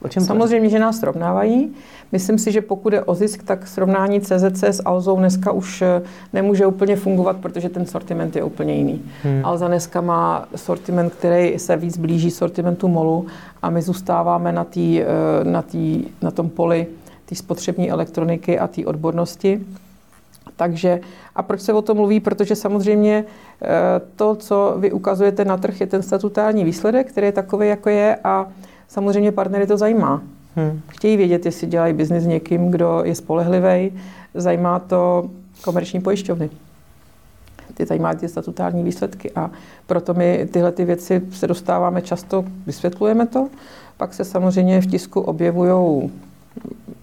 [0.06, 1.74] O čem Samozřejmě, že nás srovnávají.
[2.12, 6.02] Myslím si, že pokud je o zisk, tak srovnání CZC s Alzou dneska už eh,
[6.32, 9.02] nemůže úplně fungovat, protože ten sortiment je úplně jiný.
[9.22, 9.40] Hmm.
[9.44, 13.26] Alza dneska má sortiment, který se víc blíží sortimentu MOLu
[13.62, 15.06] a my zůstáváme na, tý, eh,
[15.44, 16.86] na, tý, na tom poli
[17.24, 19.60] té spotřební elektroniky a té odbornosti.
[20.56, 21.00] Takže,
[21.36, 22.20] a proč se o tom mluví?
[22.20, 23.24] Protože samozřejmě
[23.62, 23.68] eh,
[24.16, 28.16] to, co vy ukazujete na trh, je ten statutární výsledek, který je takový, jako je
[28.24, 28.46] a
[28.88, 30.22] samozřejmě partnery to zajímá.
[30.56, 30.80] Hmm.
[30.88, 33.92] Chtějí vědět, jestli dělají biznis s někým, kdo je spolehlivý.
[34.34, 35.30] Zajímá to
[35.64, 36.50] komerční pojišťovny.
[37.74, 39.50] Ty zajímá ty statutární výsledky a
[39.86, 43.48] proto my tyhle ty věci se dostáváme často, vysvětlujeme to.
[43.96, 46.10] Pak se samozřejmě v tisku objevují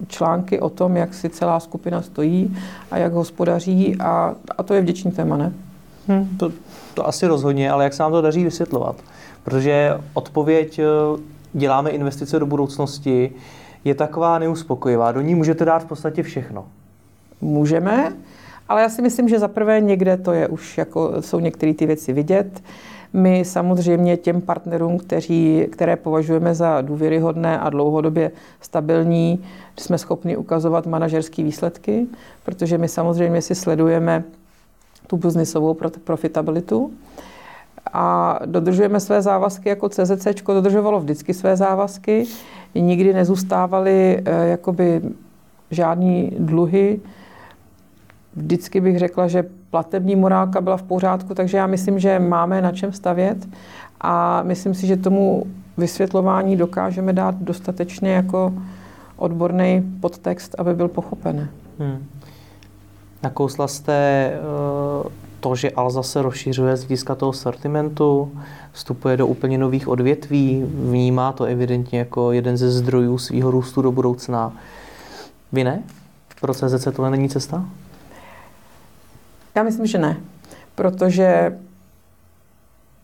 [0.08, 2.56] články o tom, jak si celá skupina stojí
[2.90, 5.52] a jak hospodaří a, a to je vděčný téma, ne?
[6.08, 6.52] Hmm, to,
[6.94, 8.96] to asi rozhodně, ale jak se nám to daří vysvětlovat?
[9.44, 10.80] Protože odpověď
[11.54, 13.32] děláme investice do budoucnosti,
[13.84, 15.12] je taková neuspokojivá.
[15.12, 16.66] Do ní můžete dát v podstatě všechno.
[17.40, 18.12] Můžeme,
[18.68, 22.12] ale já si myslím, že zaprvé někde to je už, jako jsou některé ty věci
[22.12, 22.62] vidět.
[23.12, 29.44] My samozřejmě těm partnerům, kteří, které považujeme za důvěryhodné a dlouhodobě stabilní,
[29.78, 32.06] jsme schopni ukazovat manažerské výsledky,
[32.44, 34.24] protože my samozřejmě si sledujeme
[35.06, 36.92] tu biznisovou profitabilitu
[37.94, 42.24] a dodržujeme své závazky jako CZC, dodržovalo vždycky své závazky,
[42.74, 45.02] nikdy nezůstávaly eh, jakoby
[45.70, 47.00] žádný dluhy.
[48.36, 52.72] Vždycky bych řekla, že platební morálka byla v pořádku, takže já myslím, že máme na
[52.72, 53.48] čem stavět
[54.00, 55.46] a myslím si, že tomu
[55.76, 58.52] vysvětlování dokážeme dát dostatečně jako
[59.16, 61.48] odborný podtext, aby byl pochopen.
[61.78, 62.06] Hmm.
[63.22, 64.32] Nakousla jste
[65.04, 68.32] uh to, že Alza se rozšiřuje z hlediska toho sortimentu,
[68.72, 73.92] vstupuje do úplně nových odvětví, vnímá to evidentně jako jeden ze zdrojů svého růstu do
[73.92, 74.52] budoucna.
[75.52, 75.82] Vy ne?
[76.40, 77.64] Pro CZC tohle není cesta?
[79.54, 80.16] Já myslím, že ne,
[80.74, 81.58] protože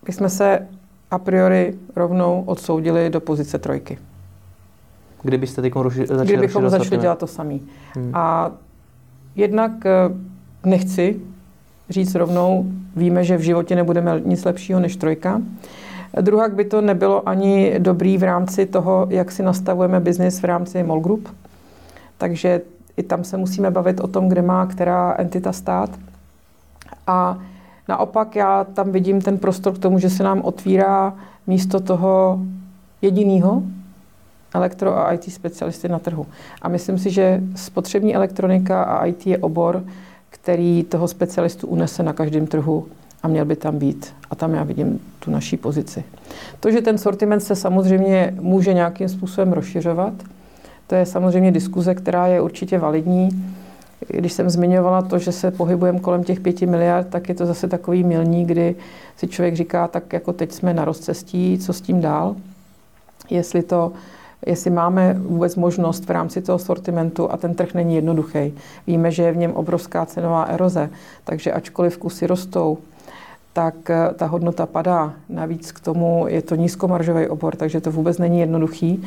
[0.09, 0.68] jsme se
[1.11, 3.99] a priori rovnou odsoudili do pozice trojky.
[5.22, 5.72] Kdybyste teď
[6.05, 7.68] začali Kdybychom začali dělat to samý.
[7.95, 8.11] Hmm.
[8.14, 8.51] A
[9.36, 9.91] jednak eh,
[10.64, 11.20] nechci
[11.91, 12.64] říct rovnou,
[12.97, 15.43] víme, že v životě nebudeme nic lepšího než trojka.
[16.20, 20.82] Druhá by to nebylo ani dobrý v rámci toho, jak si nastavujeme biznis v rámci
[20.82, 21.28] MOL Group.
[22.18, 22.61] Takže
[22.97, 25.91] i tam se musíme bavit o tom, kde má která entita stát.
[27.07, 27.38] A
[27.88, 31.14] naopak já tam vidím ten prostor k tomu, že se nám otvírá
[31.47, 32.41] místo toho
[33.03, 33.62] jediného
[34.55, 36.26] elektro a IT specialisty na trhu.
[36.62, 39.84] A myslím si, že spotřební elektronika a IT je obor,
[40.43, 42.86] který toho specialistu unese na každém trhu
[43.22, 44.14] a měl by tam být.
[44.30, 46.05] A tam já vidím tu naší pozici.
[46.61, 50.12] To, že ten sortiment se samozřejmě může nějakým způsobem rozšiřovat,
[50.86, 53.28] to je samozřejmě diskuze, která je určitě validní.
[54.09, 57.68] Když jsem zmiňovala to, že se pohybujeme kolem těch pěti miliard, tak je to zase
[57.68, 58.76] takový milní, kdy
[59.16, 62.36] si člověk říká, tak jako teď jsme na rozcestí, co s tím dál.
[63.30, 63.93] Jestli to
[64.47, 68.55] jestli máme vůbec možnost v rámci toho sortimentu a ten trh není jednoduchý.
[68.86, 70.91] Víme, že je v něm obrovská cenová eroze,
[71.24, 72.78] takže ačkoliv kusy rostou,
[73.53, 75.12] tak eh, ta hodnota padá.
[75.28, 79.03] Navíc k tomu je to nízkomaržový obor, takže to vůbec není jednoduchý.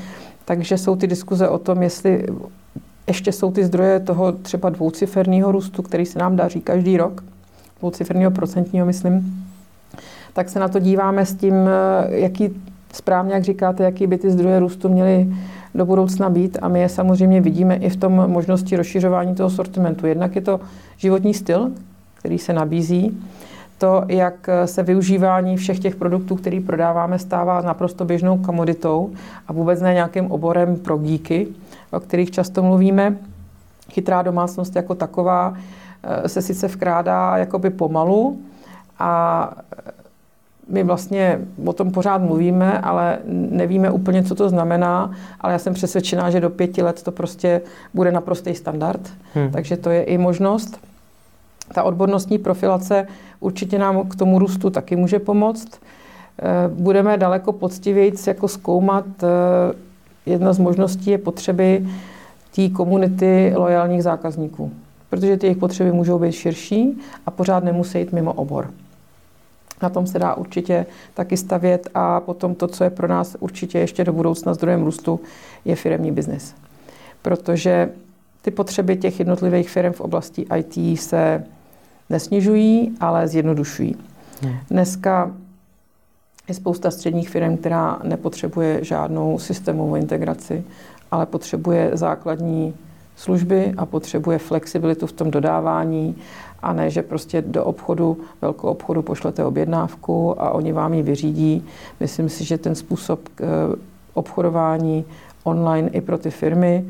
[0.46, 2.26] Takže jsou ty diskuze o tom, jestli
[3.08, 7.24] ještě jsou ty zdroje toho třeba dvouciferního růstu, který se nám daří každý rok,
[7.80, 9.46] dvouciferního procentního, myslím,
[10.34, 12.62] tak se na to díváme s tím, eh, jaký
[12.94, 15.28] správně, jak říkáte, jaký by ty zdroje růstu měly
[15.76, 20.08] do budoucna být a my je samozřejmě vidíme i v tom možnosti rozšiřování toho sortimentu.
[20.08, 20.60] Jednak je to
[20.98, 21.72] životní styl,
[22.16, 23.22] který se nabízí,
[23.78, 29.12] to, jak se využívání všech těch produktů, který prodáváme, stává naprosto běžnou komoditou
[29.48, 31.48] a vůbec ne nějakým oborem pro díky,
[31.92, 33.18] o kterých často mluvíme.
[33.92, 35.54] Chytrá domácnost jako taková
[36.04, 38.40] eh, se sice vkrádá jakoby pomalu
[39.00, 39.50] a
[40.70, 45.12] my vlastně o tom pořád mluvíme, ale nevíme úplně, co to znamená,
[45.42, 47.62] ale já jsem přesvědčená, že do pěti let to prostě
[47.94, 49.52] bude naprostý standard, hmm.
[49.52, 50.80] takže to je i možnost.
[51.74, 53.08] Ta odbornostní profilace
[53.40, 55.68] určitě nám k tomu růstu taky může pomoct.
[56.40, 59.74] Eh, budeme daleko poctivěji jako zkoumat, eh,
[60.26, 61.88] jedna z možností je potřeby
[62.56, 64.72] té komunity lojálních zákazníků,
[65.10, 68.70] protože ty jejich potřeby můžou být širší a pořád nemusí jít mimo obor.
[69.84, 73.80] Na tom se dá určitě taky stavět a potom to, co je pro nás určitě
[73.80, 75.20] ještě do budoucna zdrojem růstu,
[75.66, 76.56] je firemní biznis.
[77.22, 77.90] Protože
[78.42, 81.44] ty potřeby těch jednotlivých firm v oblasti IT se
[82.10, 83.96] nesnižují, ale zjednodušují.
[84.42, 84.56] Hmm.
[84.70, 85.32] Dneska
[86.48, 90.64] je spousta středních firm, která nepotřebuje žádnou systémovou integraci,
[91.12, 92.74] ale potřebuje základní
[93.16, 96.16] služby a potřebuje flexibilitu v tom dodávání
[96.62, 101.66] a ne, že prostě do obchodu, velkou obchodu pošlete objednávku a oni vám ji vyřídí.
[102.00, 103.46] Myslím si, že ten způsob eh,
[104.14, 105.06] obchodování
[105.44, 106.86] online i pro ty firmy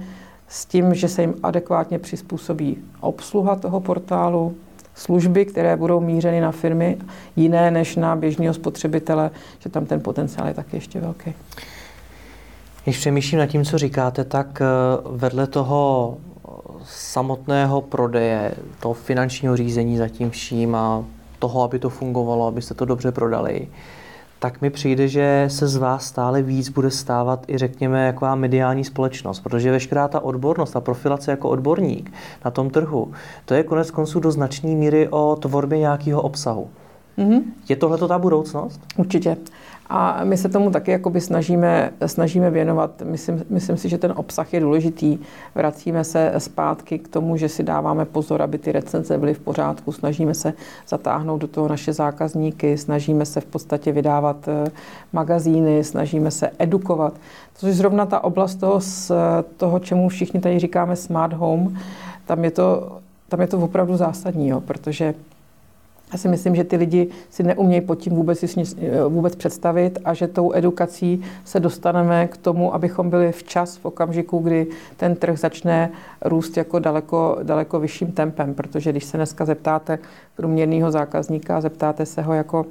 [0.48, 4.56] s tím, že se jim adekvátně přizpůsobí obsluha toho portálu,
[4.96, 6.98] služby, které budou mířeny na firmy
[7.36, 11.34] jiné než na běžného spotřebitele, že tam ten potenciál je taky ještě velký.
[12.84, 14.66] Když přemýšlím nad tím, co říkáte, tak eh,
[15.10, 16.18] vedle toho
[16.86, 21.04] samotného prodeje, toho finančního řízení za tím vším a
[21.40, 23.68] toho, aby to fungovalo, abyste to dobře prodali,
[24.40, 28.84] tak mi přijde, že se z vás stále víc bude stávat i řekněme jako mediální
[28.84, 32.14] společnost, protože veškerá ta odbornost, ta profilace jako odborník
[32.46, 33.12] na tom trhu,
[33.46, 36.70] to je konec konců do značné míry o tvorbě nějakého obsahu.
[37.18, 37.42] Mm-hmm.
[37.70, 38.82] Je tohle ta budoucnost?
[38.98, 39.38] Určitě.
[39.96, 43.02] A my se tomu taky jakoby snažíme, snažíme věnovat.
[43.06, 45.20] Myslím, myslím si, že ten obsah je důležitý.
[45.56, 49.92] Vracíme se zpátky k tomu, že si dáváme pozor, aby ty recenze byly v pořádku.
[49.92, 50.54] Snažíme se
[50.88, 54.72] zatáhnout do toho naše zákazníky, snažíme se v podstatě vydávat eh,
[55.14, 57.14] magazíny, snažíme se edukovat.
[57.56, 59.12] Což je zrovna ta oblast toho, z
[59.58, 61.78] toho, čemu všichni tady říkáme smart home,
[62.26, 62.98] tam je to,
[63.30, 65.14] tam je to opravdu zásadní, jo, protože
[66.14, 68.46] já si myslím, že ty lidi si neumějí pod tím vůbec,
[69.08, 74.40] vůbec představit a že tou edukací se dostaneme k tomu, abychom byli včas v okamžiku,
[74.40, 75.90] kdy ten trh začne
[76.22, 78.54] růst jako daleko, daleko vyšším tempem.
[78.54, 80.00] Protože když se dneska zeptáte
[80.36, 82.66] průměrného zákazníka, zeptáte se ho jako,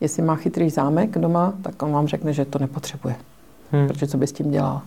[0.00, 3.14] jestli má chytrý zámek doma, tak on vám řekne, že to nepotřebuje.
[3.72, 3.88] Hmm.
[3.88, 4.82] Protože co by s tím dělal?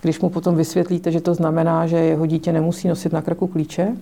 [0.00, 3.96] Když mu potom vysvětlíte, že to znamená, že jeho dítě nemusí nosit na krku klíče,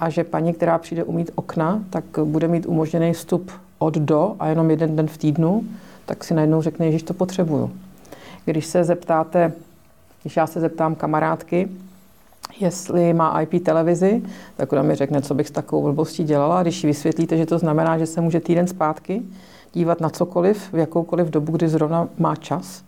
[0.00, 4.48] a že paní, která přijde umít okna, tak bude mít umožněný vstup od do a
[4.48, 5.64] jenom jeden den v týdnu,
[6.06, 7.70] tak si najednou řekne, že to potřebuju.
[8.44, 9.52] Když se zeptáte,
[10.22, 11.68] když já se zeptám kamarádky,
[12.60, 14.22] jestli má IP televizi,
[14.56, 16.62] tak ona mi řekne, co bych s takovou blbostí dělala.
[16.62, 19.22] Když vysvětlíte, že to znamená, že se může týden zpátky
[19.72, 22.82] dívat na cokoliv, v jakoukoliv dobu, kdy zrovna má čas,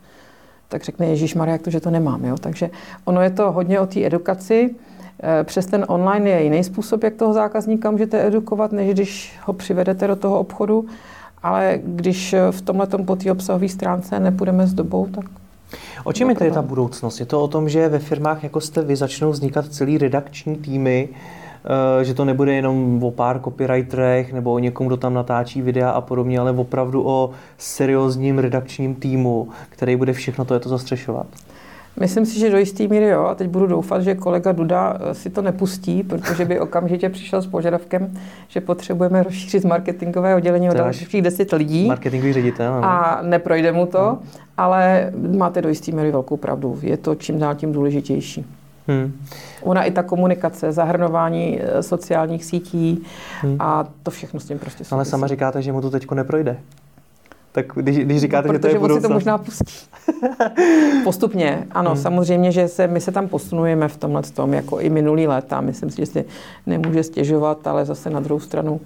[0.69, 2.25] tak řekne Ježíš Maria, jak to, že to nemám.
[2.25, 2.35] Jo?
[2.37, 2.69] Takže
[3.05, 4.75] ono je to hodně o té edukaci.
[5.23, 9.53] Eh, přes ten online je jiný způsob, jak toho zákazníka můžete edukovat, než když ho
[9.53, 10.85] přivedete do toho obchodu.
[11.43, 15.25] Ale když v tomhle po té obsahové stránce nepůjdeme s dobou, tak
[16.03, 17.19] O čem je tady ta budoucnost?
[17.19, 21.09] Je to o tom, že ve firmách, jako jste vy, začnou vznikat celý redakční týmy,
[21.99, 25.89] eh, že to nebude jenom o pár copywriterech nebo o někom, kdo tam natáčí videa
[25.89, 31.27] a podobně, ale opravdu o seriózním redakčním týmu, který bude všechno to je to zastřešovat.
[31.99, 33.25] Myslím si, že do jistý míry jo.
[33.25, 37.41] A teď budu doufat, že kolega Duda eh, si to nepustí, protože by okamžitě přišel
[37.41, 38.13] s požadavkem,
[38.47, 41.87] že potřebujeme rozšířit marketingové oddělení o dalších 10 lidí.
[41.87, 42.73] Marketingový ředitel.
[42.73, 42.83] Ano.
[42.83, 44.29] A neprojde mu to, hmm.
[44.57, 46.79] ale máte do jistý míry velkou pravdu.
[46.81, 48.45] Je to čím dál tím důležitější.
[48.87, 49.13] Hmm.
[49.61, 53.03] Ona i ta komunikace, zahrnování eh, sociálních sítí
[53.41, 53.55] hmm.
[53.59, 54.93] a to všechno s tím prostě souvisí.
[54.93, 56.57] Ale sama říkáte, že mu to teď neprojde.
[57.53, 59.01] Tak když, když říkáte, no, že to je budoucnost...
[59.01, 59.73] si to možná pustí.
[61.03, 62.01] Postupně, ano, hmm.
[62.01, 65.61] samozřejmě, že se, my se tam posunujeme v tomhle tom, jako i minulý léta.
[65.61, 66.25] Myslím si, že si
[66.65, 68.81] nemůže stěžovat, ale zase na druhou stranu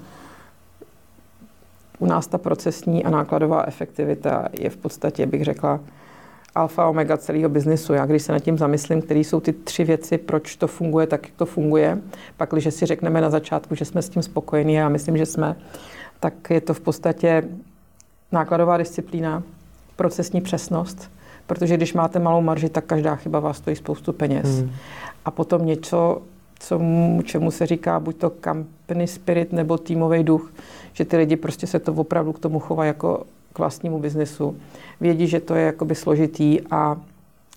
[1.99, 5.79] u nás ta procesní a nákladová efektivita je v podstatě, bych řekla,
[6.55, 7.93] alfa omega celého biznisu.
[7.93, 11.27] Já když se nad tím zamyslím, které jsou ty tři věci, proč to funguje tak,
[11.27, 12.01] jak to funguje,
[12.37, 15.25] pak, když si řekneme na začátku, že jsme s tím spokojení, a já myslím, že
[15.25, 15.55] jsme,
[16.19, 17.43] tak je to v podstatě
[18.31, 19.43] nákladová disciplína,
[19.95, 21.11] procesní přesnost,
[21.47, 24.59] protože když máte malou marži, tak každá chyba vás stojí spoustu peněz.
[24.59, 24.71] Hmm.
[25.25, 26.21] A potom něco,
[26.59, 26.81] co,
[27.23, 30.51] čemu se říká buď to company spirit nebo týmový duch,
[30.93, 33.23] že ty lidi prostě se to opravdu k tomu chovají jako
[33.53, 34.57] k vlastnímu biznesu.
[35.01, 36.97] Vědí, že to je jakoby složitý a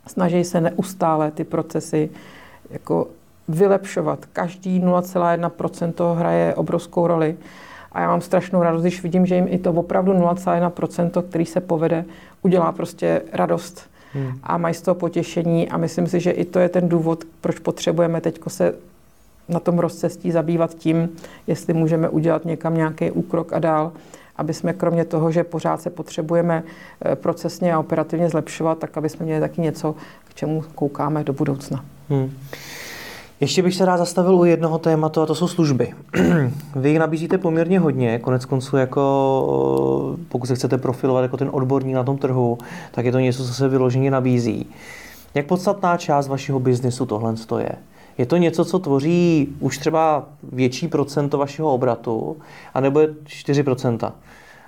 [0.06, 2.10] snaží se neustále ty procesy
[2.70, 3.06] jako
[3.48, 4.26] vylepšovat.
[4.32, 7.36] Každý 0,1% toho hraje obrovskou roli.
[7.92, 11.60] A já mám strašnou radost, když vidím, že jim i to opravdu 0,1%, který se
[11.60, 12.04] povede,
[12.42, 13.90] udělá prostě radost.
[14.12, 14.32] Hmm.
[14.42, 17.58] A mají z toho potěšení a myslím si, že i to je ten důvod, proč
[17.58, 18.74] potřebujeme teď se
[19.48, 21.08] na tom rozcestí zabývat tím,
[21.46, 23.92] jestli můžeme udělat někam nějaký úkrok a dál,
[24.36, 26.62] aby jsme kromě toho, že pořád se potřebujeme
[27.04, 29.94] eh, procesně a operativně zlepšovat, tak aby jsme měli taky něco,
[30.28, 31.84] k čemu koukáme do budoucna.
[32.08, 32.32] Hmm.
[33.40, 35.92] Ještě bych se rád zastavil u jednoho tématu a to jsou služby.
[36.76, 41.94] Vy jich nabízíte poměrně hodně, konec konců jako pokud se chcete profilovat jako ten odborník
[41.94, 42.58] na tom trhu,
[42.90, 44.66] tak je to něco, co se vyloženě nabízí.
[45.34, 47.72] Jak podstatná část vašeho biznesu tohle je?
[48.18, 52.36] Je to něco, co tvoří už třeba větší procento vašeho obratu,
[52.74, 54.12] anebo je 4%?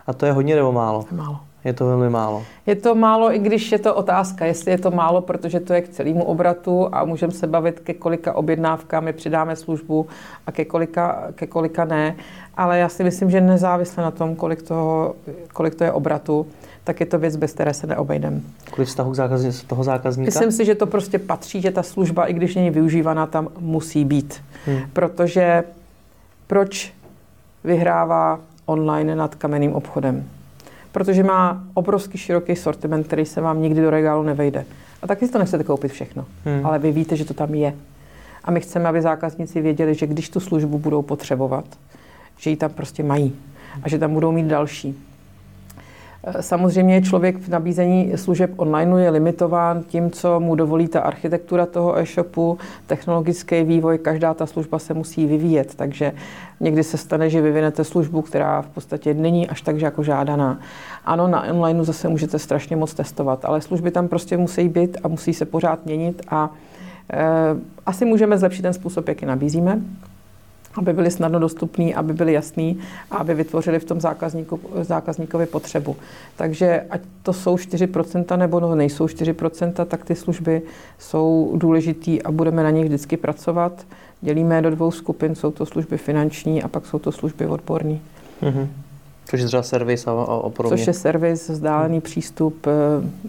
[0.07, 1.05] A to je hodně nebo málo?
[1.11, 1.41] Málo.
[1.65, 2.45] Je to velmi málo.
[2.67, 5.81] Je to málo, i když je to otázka, jestli je to málo, protože to je
[5.81, 10.07] k celému obratu a můžeme se bavit, ke kolika objednávkám my přidáme službu
[10.47, 12.17] a ke kolika, ke kolika ne.
[12.57, 15.15] Ale já si myslím, že nezávisle na tom, kolik, toho,
[15.53, 16.47] kolik to je obratu,
[16.85, 18.41] tak je to věc, bez které se neobejdeme.
[18.65, 20.29] Kvůli vztahu zákazní, toho zákazníka?
[20.29, 24.05] Myslím si, že to prostě patří, že ta služba, i když není využívaná, tam musí
[24.05, 24.43] být.
[24.67, 24.79] Hmm.
[24.93, 25.65] Protože
[26.47, 26.93] proč
[27.65, 30.25] vyhrává online nad kamenným obchodem?
[30.93, 34.65] Protože má obrovský široký sortiment, který se vám nikdy do regálu nevejde.
[35.03, 36.67] A taky si to nechcete koupit všechno, hmm.
[36.67, 37.75] ale vy víte, že to tam je.
[38.45, 41.65] A my chceme, aby zákazníci věděli, že když tu službu budou potřebovat,
[42.39, 43.37] že ji tam prostě mají
[43.83, 44.99] a že tam budou mít další.
[46.41, 51.99] Samozřejmě člověk v nabízení služeb online je limitován tím, co mu dovolí ta architektura toho
[51.99, 56.13] e-shopu, technologický vývoj, každá ta služba se musí vyvíjet, takže
[56.61, 60.61] někdy se stane, že vyvinete službu, která v podstatě není až tak jako žádaná.
[61.05, 65.09] Ano, na online zase můžete strašně moc testovat, ale služby tam prostě musí být a
[65.09, 66.51] musí se pořád měnit a
[67.13, 67.25] e,
[67.87, 69.83] asi můžeme zlepšit ten způsob, jak je nabízíme
[70.75, 72.79] aby byly snadno dostupný, aby byly jasný
[73.11, 75.97] a aby vytvořili v tom zákazníku, zákazníkovi potřebu.
[76.37, 80.63] Takže ať to jsou 4% nebo no, nejsou 4%, tak ty služby
[80.99, 83.87] jsou důležitý a budeme na nich vždycky pracovat.
[84.21, 88.01] Dělíme je do dvou skupin, jsou to služby finanční a pak jsou to služby odborní.
[88.43, 88.67] Mm-hmm.
[89.25, 90.79] Což je třeba servis a, a podobně.
[90.79, 92.01] Což je servis, vzdálený hmm.
[92.01, 92.71] přístup, eh,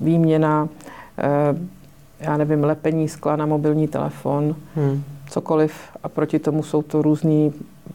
[0.02, 0.70] výměna,
[1.18, 1.58] eh,
[2.20, 4.56] já nevím, lepení skla na mobilní telefon.
[4.76, 5.04] Hmm
[5.34, 5.74] cokoliv
[6.04, 7.52] a proti tomu jsou to různé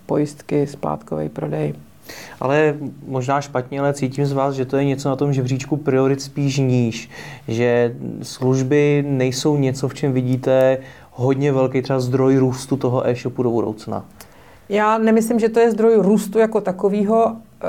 [0.07, 1.75] pojistky, splátkový prodej.
[2.41, 2.75] Ale
[3.07, 6.59] možná špatně, ale cítím z vás, že to je něco na tom žebříčku priorit spíš
[6.59, 7.11] níž.
[7.49, 10.79] Že služby nejsou něco, v čem vidíte
[11.13, 14.05] hodně velký třeba zdroj růstu toho e-shopu do budoucna.
[14.69, 17.67] Já nemyslím, že to je zdroj růstu jako takového eh,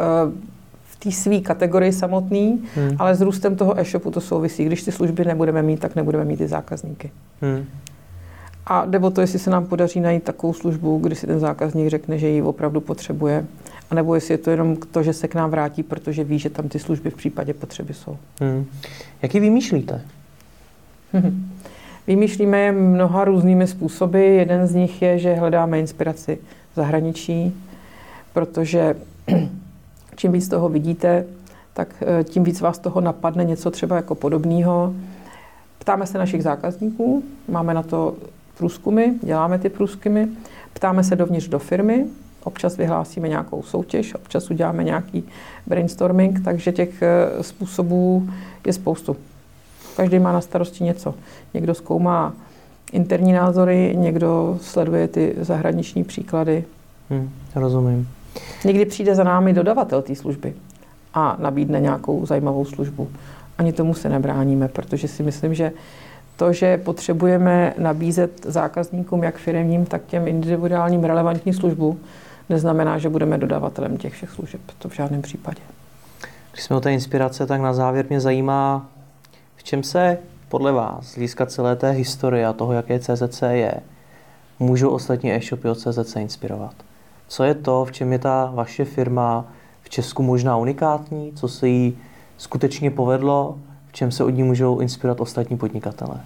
[0.83, 2.95] v té své kategorii samotný, hmm.
[2.99, 4.65] ale s růstem toho e-shopu to souvisí.
[4.65, 7.11] Když ty služby nebudeme mít, tak nebudeme mít ty zákazníky.
[7.41, 7.65] Hmm.
[8.69, 12.17] A nebo to, jestli se nám podaří najít takovou službu, kdy si ten zákazník řekne,
[12.17, 13.45] že ji opravdu potřebuje,
[13.89, 16.49] a nebo jestli je to jenom to, že se k nám vrátí, protože ví, že
[16.49, 18.17] tam ty služby v případě potřeby jsou.
[18.41, 18.65] Hmm.
[19.21, 20.01] Jak ji vymýšlíte?
[22.07, 24.37] Vymýšlíme je mnoha různými způsoby.
[24.37, 26.37] Jeden z nich je, že hledáme inspiraci
[26.71, 27.53] v zahraničí,
[28.33, 28.95] protože
[30.15, 31.25] čím víc toho vidíte,
[31.73, 34.93] tak eh, tím víc vás toho napadne něco třeba jako podobného.
[35.79, 38.15] Ptáme se našich zákazníků, máme na to
[38.59, 40.23] průzkumy, děláme ty průzkumy,
[40.73, 42.05] ptáme se dovnitř do firmy,
[42.43, 45.23] občas vyhlásíme nějakou soutěž, občas uděláme nějaký
[45.67, 48.29] brainstorming, takže těch eh, způsobů
[48.67, 49.15] je spoustu.
[49.95, 51.15] Každý má na starosti něco.
[51.53, 52.33] Někdo zkoumá
[52.91, 56.63] interní názory, někdo sleduje ty zahraniční příklady.
[57.09, 58.07] Hmm, rozumím.
[58.65, 60.53] Někdy přijde za námi dodavatel té služby
[61.13, 63.09] a nabídne nějakou zajímavou službu.
[63.57, 65.71] Ani tomu se nebráníme, protože si myslím, že
[66.39, 71.99] to, že potřebujeme nabízet zákazníkům, jak firmním, tak těm individuálním relevantní službu,
[72.49, 74.61] neznamená, že budeme dodavatelem těch všech služeb.
[74.77, 75.61] To v žádném případě.
[76.51, 78.89] Když jsme o té inspirace, tak na závěr mě zajímá,
[79.55, 80.17] v čem se
[80.49, 83.73] podle vás, z hlediska celé té historie a toho, jaké CZC je,
[84.59, 86.73] můžou ostatní e-shopy od CZC inspirovat?
[87.27, 89.45] Co je to, v čem je ta vaše firma
[89.83, 91.97] v Česku možná unikátní, co se jí
[92.37, 93.57] skutečně povedlo,
[93.89, 96.21] v čem se od ní můžou inspirovat ostatní podnikatele?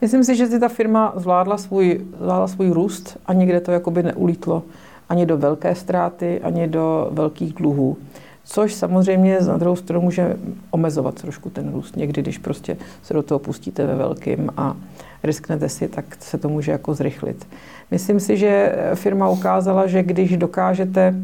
[0.00, 4.02] Myslím si, že si ta firma zvládla svůj, zvládla svůj růst a nikde to jakoby
[4.02, 4.62] neulítlo
[5.08, 7.96] ani do velké ztráty, ani do velkých dluhů.
[8.44, 10.36] Což samozřejmě na druhou stranu může
[10.70, 11.96] omezovat trošku ten růst.
[11.96, 14.76] Někdy, když prostě se do toho pustíte ve velkým a
[15.22, 17.46] risknete si, tak se to může jako zrychlit.
[17.90, 21.14] Myslím si, že firma ukázala, že když dokážete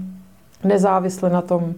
[0.64, 1.74] nezávisle na tom,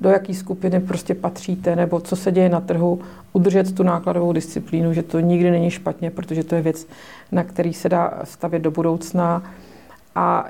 [0.00, 3.00] do jaké skupiny prostě patříte, nebo co se děje na trhu,
[3.32, 6.86] udržet tu nákladovou disciplínu, že to nikdy není špatně, protože to je věc,
[7.32, 9.42] na který se dá stavět do budoucna.
[10.14, 10.46] A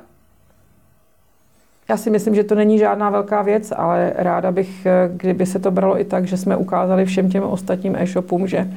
[1.89, 4.87] já si myslím, že to není žádná velká věc, ale ráda bych,
[5.17, 8.71] kdyby se to bralo i tak, že jsme ukázali všem těm ostatním e-shopům, že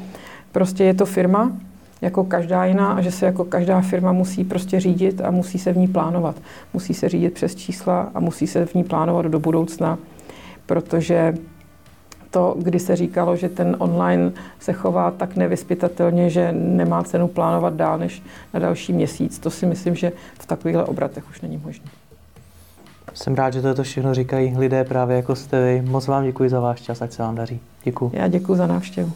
[0.51, 1.51] prostě je to firma,
[2.01, 5.73] jako každá jiná a že se jako každá firma musí prostě řídit a musí se
[5.73, 6.35] v ní plánovat.
[6.73, 9.97] Musí se řídit přes čísla a musí se v ní plánovat do budoucna,
[10.65, 11.33] protože
[12.29, 17.73] to, kdy se říkalo, že ten online se chová tak nevyspytatelně, že nemá cenu plánovat
[17.73, 21.85] dál než na další měsíc, to si myslím, že v takovýchhle obratech už není možné.
[23.13, 25.81] Jsem rád, že to, to všechno říkají lidé právě jako jste vy.
[25.81, 27.59] Moc vám děkuji za váš čas, ať se vám daří.
[27.83, 28.11] Děkuji.
[28.13, 29.11] Já děkuji za návštěvu.